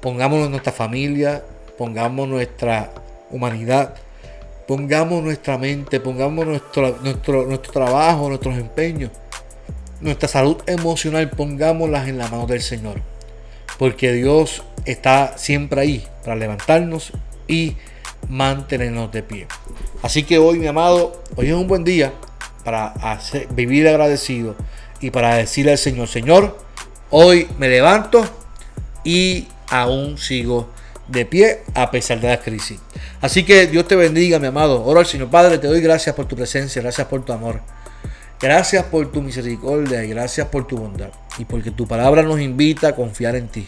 Pongámonos 0.00 0.50
nuestra 0.50 0.72
familia, 0.72 1.42
pongamos 1.78 2.28
nuestra 2.28 2.90
humanidad, 3.30 3.94
pongamos 4.66 5.22
nuestra 5.22 5.56
mente, 5.56 6.00
pongamos 6.00 6.46
nuestro, 6.46 6.98
nuestro, 7.02 7.46
nuestro 7.46 7.72
trabajo, 7.72 8.28
nuestros 8.28 8.58
empeños, 8.58 9.10
nuestra 10.00 10.28
salud 10.28 10.56
emocional, 10.66 11.30
pongámoslas 11.30 12.08
en 12.08 12.18
la 12.18 12.28
mano 12.28 12.46
del 12.46 12.62
Señor. 12.62 13.00
Porque 13.78 14.12
Dios 14.12 14.62
está 14.84 15.36
siempre 15.38 15.80
ahí 15.80 16.06
para 16.24 16.36
levantarnos 16.36 17.12
y 17.46 17.76
mantenernos 18.28 19.12
de 19.12 19.22
pie. 19.22 19.46
Así 20.02 20.22
que 20.24 20.38
hoy, 20.38 20.58
mi 20.58 20.66
amado, 20.66 21.22
hoy 21.36 21.48
es 21.48 21.54
un 21.54 21.66
buen 21.66 21.84
día 21.84 22.12
para 22.64 22.88
hacer- 22.88 23.48
vivir 23.50 23.88
agradecido 23.88 24.54
y 25.00 25.10
para 25.10 25.36
decirle 25.36 25.72
al 25.72 25.78
Señor, 25.78 26.08
Señor, 26.08 26.58
hoy 27.10 27.48
me 27.58 27.68
levanto 27.68 28.24
y 29.04 29.46
aún 29.70 30.18
sigo 30.18 30.68
de 31.06 31.24
pie 31.24 31.62
a 31.74 31.90
pesar 31.90 32.20
de 32.20 32.28
la 32.28 32.40
crisis. 32.40 32.78
Así 33.20 33.44
que 33.44 33.66
Dios 33.66 33.88
te 33.88 33.96
bendiga, 33.96 34.38
mi 34.38 34.48
amado. 34.48 34.84
Oro 34.84 35.00
al 35.00 35.06
Señor 35.06 35.28
Padre, 35.30 35.58
te 35.58 35.66
doy 35.66 35.80
gracias 35.80 36.14
por 36.14 36.26
tu 36.26 36.36
presencia, 36.36 36.82
gracias 36.82 37.06
por 37.06 37.24
tu 37.24 37.32
amor. 37.32 37.60
Gracias 38.40 38.84
por 38.84 39.10
tu 39.10 39.20
misericordia 39.20 40.04
y 40.04 40.10
gracias 40.10 40.46
por 40.46 40.66
tu 40.66 40.76
bondad. 40.76 41.10
Y 41.38 41.44
porque 41.44 41.72
tu 41.72 41.88
palabra 41.88 42.22
nos 42.22 42.40
invita 42.40 42.88
a 42.88 42.94
confiar 42.94 43.34
en 43.34 43.48
ti. 43.48 43.66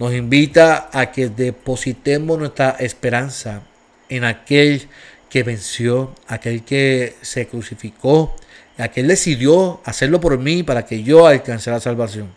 Nos 0.00 0.12
invita 0.12 0.90
a 0.92 1.12
que 1.12 1.28
depositemos 1.28 2.36
nuestra 2.36 2.70
esperanza 2.80 3.62
en 4.08 4.24
aquel 4.24 4.88
que 5.30 5.44
venció, 5.44 6.12
aquel 6.26 6.64
que 6.64 7.14
se 7.22 7.46
crucificó, 7.46 8.34
aquel 8.78 9.06
decidió 9.06 9.80
hacerlo 9.84 10.20
por 10.20 10.38
mí 10.38 10.64
para 10.64 10.84
que 10.84 11.04
yo 11.04 11.26
alcance 11.26 11.70
la 11.70 11.78
salvación. 11.78 12.32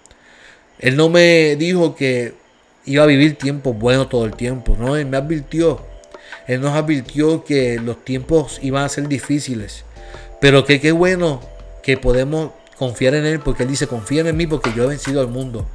Él 0.77 0.95
no 0.95 1.09
me 1.09 1.55
dijo 1.55 1.95
que 1.95 2.35
iba 2.85 3.03
a 3.03 3.07
vivir 3.07 3.35
tiempos 3.35 3.77
buenos 3.77 4.09
todo 4.09 4.25
el 4.25 4.35
tiempo, 4.35 4.77
no, 4.79 4.95
él 4.95 5.07
me 5.07 5.17
advirtió. 5.17 5.83
Él 6.47 6.61
nos 6.61 6.75
advirtió 6.75 7.43
que 7.43 7.79
los 7.79 8.05
tiempos 8.05 8.59
iban 8.61 8.83
a 8.83 8.89
ser 8.89 9.07
difíciles, 9.07 9.83
pero 10.41 10.65
que 10.65 10.79
qué 10.79 10.91
bueno 10.91 11.41
que 11.83 11.97
podemos 11.97 12.51
confiar 12.77 13.15
en 13.15 13.25
Él, 13.25 13.39
porque 13.39 13.63
Él 13.63 13.69
dice, 13.69 13.87
confía 13.87 14.21
en 14.21 14.37
mí 14.37 14.45
porque 14.45 14.71
yo 14.75 14.83
he 14.83 14.87
vencido 14.87 15.21
al 15.21 15.29
mundo. 15.29 15.67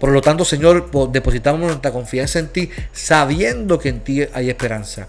Por 0.00 0.10
lo 0.10 0.20
tanto, 0.20 0.44
Señor, 0.44 0.90
po- 0.90 1.06
depositamos 1.06 1.60
nuestra 1.60 1.92
confianza 1.92 2.38
en 2.40 2.48
ti, 2.48 2.70
sabiendo 2.92 3.78
que 3.78 3.88
en 3.90 4.00
ti 4.00 4.22
hay 4.32 4.50
esperanza. 4.50 5.06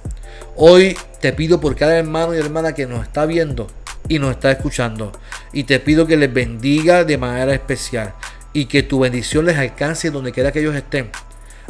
Hoy 0.55 0.95
te 1.19 1.33
pido 1.33 1.59
por 1.59 1.75
cada 1.75 1.97
hermano 1.97 2.35
y 2.35 2.37
hermana 2.37 2.73
que 2.73 2.85
nos 2.85 3.01
está 3.03 3.25
viendo 3.25 3.67
y 4.07 4.19
nos 4.19 4.31
está 4.31 4.51
escuchando, 4.51 5.11
y 5.53 5.63
te 5.63 5.79
pido 5.79 6.05
que 6.05 6.17
les 6.17 6.31
bendiga 6.31 7.03
de 7.03 7.17
manera 7.17 7.53
especial 7.53 8.13
y 8.53 8.65
que 8.65 8.83
tu 8.83 8.99
bendición 8.99 9.45
les 9.45 9.57
alcance 9.57 10.11
donde 10.11 10.31
quiera 10.31 10.51
que 10.51 10.59
ellos 10.59 10.75
estén, 10.75 11.09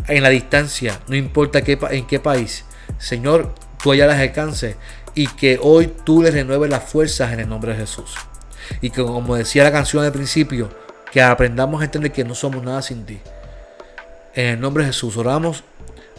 en 0.08 0.24
la 0.24 0.30
distancia, 0.30 1.00
no 1.08 1.16
importa 1.16 1.62
qué, 1.62 1.78
en 1.92 2.08
qué 2.08 2.20
país. 2.20 2.66
Señor, 2.98 3.54
tú 3.82 3.92
allá 3.92 4.08
las 4.08 4.20
alcances 4.20 4.76
y 5.16 5.28
que 5.28 5.60
hoy 5.62 5.92
tú 6.04 6.22
les 6.22 6.34
renueves 6.34 6.70
las 6.70 6.84
fuerzas 6.84 7.34
en 7.34 7.42
el 7.42 7.50
nombre 7.50 7.74
de 7.74 7.80
Jesús. 7.80 8.16
Y 8.82 8.90
que 8.90 9.04
como 9.04 9.36
decía 9.36 9.64
la 9.64 9.72
canción 9.72 10.04
al 10.04 10.12
principio, 10.12 10.70
que 11.12 11.22
aprendamos 11.22 11.82
a 11.82 11.86
entender 11.86 12.12
que 12.12 12.24
no 12.24 12.36
somos 12.36 12.64
nada 12.64 12.82
sin 12.82 13.06
ti. 13.06 13.20
En 14.34 14.48
el 14.48 14.60
nombre 14.60 14.84
de 14.84 14.92
Jesús 14.92 15.18
oramos. 15.18 15.64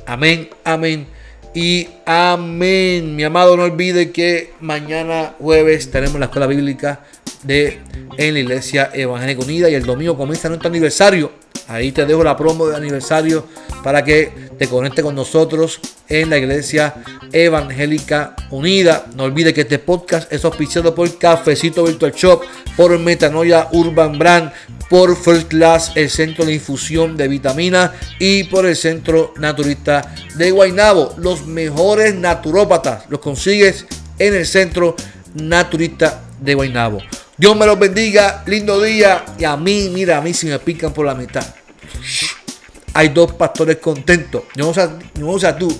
Amén, 0.06 0.50
amén 0.64 1.06
y 1.54 1.88
amén. 2.06 3.14
Mi 3.16 3.24
amado, 3.24 3.56
no 3.56 3.64
olvide 3.64 4.10
que 4.10 4.52
mañana 4.60 5.34
jueves 5.38 5.90
tenemos 5.90 6.18
la 6.18 6.26
escuela 6.26 6.46
bíblica 6.46 7.00
de 7.42 7.80
en 8.16 8.34
la 8.34 8.40
Iglesia 8.40 8.90
Evangélica 8.92 9.42
Unida 9.42 9.70
y 9.70 9.74
el 9.74 9.84
domingo 9.84 10.16
comienza 10.16 10.48
nuestro 10.48 10.68
aniversario. 10.68 11.32
Ahí 11.72 11.90
te 11.90 12.04
dejo 12.04 12.22
la 12.22 12.36
promo 12.36 12.66
de 12.66 12.76
aniversario 12.76 13.46
para 13.82 14.04
que 14.04 14.50
te 14.58 14.68
conectes 14.68 15.02
con 15.02 15.14
nosotros 15.14 15.80
en 16.06 16.28
la 16.28 16.36
Iglesia 16.36 16.96
Evangélica 17.32 18.36
Unida. 18.50 19.06
No 19.16 19.24
olvides 19.24 19.54
que 19.54 19.62
este 19.62 19.78
podcast 19.78 20.30
es 20.30 20.44
auspiciado 20.44 20.94
por 20.94 21.16
Cafecito 21.16 21.84
Virtual 21.84 22.12
Shop, 22.12 22.42
por 22.76 22.98
Metanoia 22.98 23.68
Urban 23.72 24.18
Brand, 24.18 24.52
por 24.90 25.16
First 25.16 25.48
Class, 25.48 25.92
el 25.94 26.10
centro 26.10 26.44
de 26.44 26.52
infusión 26.52 27.16
de 27.16 27.26
vitamina 27.26 27.94
y 28.18 28.44
por 28.44 28.66
el 28.66 28.76
centro 28.76 29.32
naturista 29.38 30.14
de 30.36 30.50
Guaynabo. 30.50 31.14
Los 31.16 31.46
mejores 31.46 32.14
naturópatas 32.14 33.04
los 33.08 33.20
consigues 33.20 33.86
en 34.18 34.34
el 34.34 34.44
centro 34.44 34.94
naturista 35.34 36.22
de 36.38 36.54
Guaynabo. 36.54 36.98
Dios 37.38 37.56
me 37.56 37.64
los 37.64 37.78
bendiga, 37.78 38.44
lindo 38.46 38.80
día. 38.80 39.24
Y 39.38 39.44
a 39.44 39.56
mí, 39.56 39.90
mira, 39.92 40.18
a 40.18 40.20
mí 40.20 40.34
si 40.34 40.46
me 40.46 40.58
pican 40.58 40.92
por 40.92 41.06
la 41.06 41.14
mitad. 41.14 41.44
Hay 42.94 43.08
dos 43.08 43.32
pastores 43.32 43.78
contentos. 43.78 44.42
Yo 44.54 44.66
no 44.66 44.74
sé, 44.74 44.88
no 45.18 45.38
sé 45.38 45.52
tú, 45.54 45.74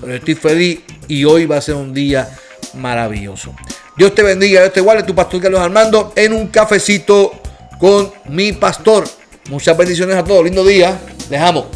pero 0.00 0.14
estoy 0.14 0.34
feliz 0.34 0.80
y 1.08 1.24
hoy 1.24 1.46
va 1.46 1.58
a 1.58 1.60
ser 1.60 1.74
un 1.74 1.92
día 1.92 2.28
maravilloso. 2.74 3.54
Dios 3.96 4.14
te 4.14 4.22
bendiga, 4.22 4.60
Dios 4.60 4.72
te 4.72 4.80
guarde, 4.80 5.02
tu 5.02 5.14
pastor 5.14 5.40
Carlos 5.40 5.60
Armando, 5.60 6.12
en 6.16 6.32
un 6.32 6.48
cafecito 6.48 7.32
con 7.78 8.12
mi 8.28 8.52
pastor. 8.52 9.04
Muchas 9.50 9.76
bendiciones 9.76 10.16
a 10.16 10.24
todos, 10.24 10.44
lindo 10.44 10.64
día. 10.64 10.98
Dejamos. 11.28 11.66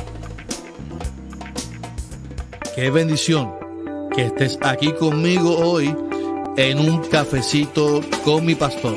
Qué 2.74 2.90
bendición 2.90 3.52
que 4.14 4.26
estés 4.26 4.58
aquí 4.62 4.92
conmigo 4.92 5.58
hoy 5.58 5.94
en 6.56 6.80
un 6.80 7.02
cafecito 7.04 8.00
con 8.24 8.44
mi 8.44 8.54
pastor. 8.54 8.96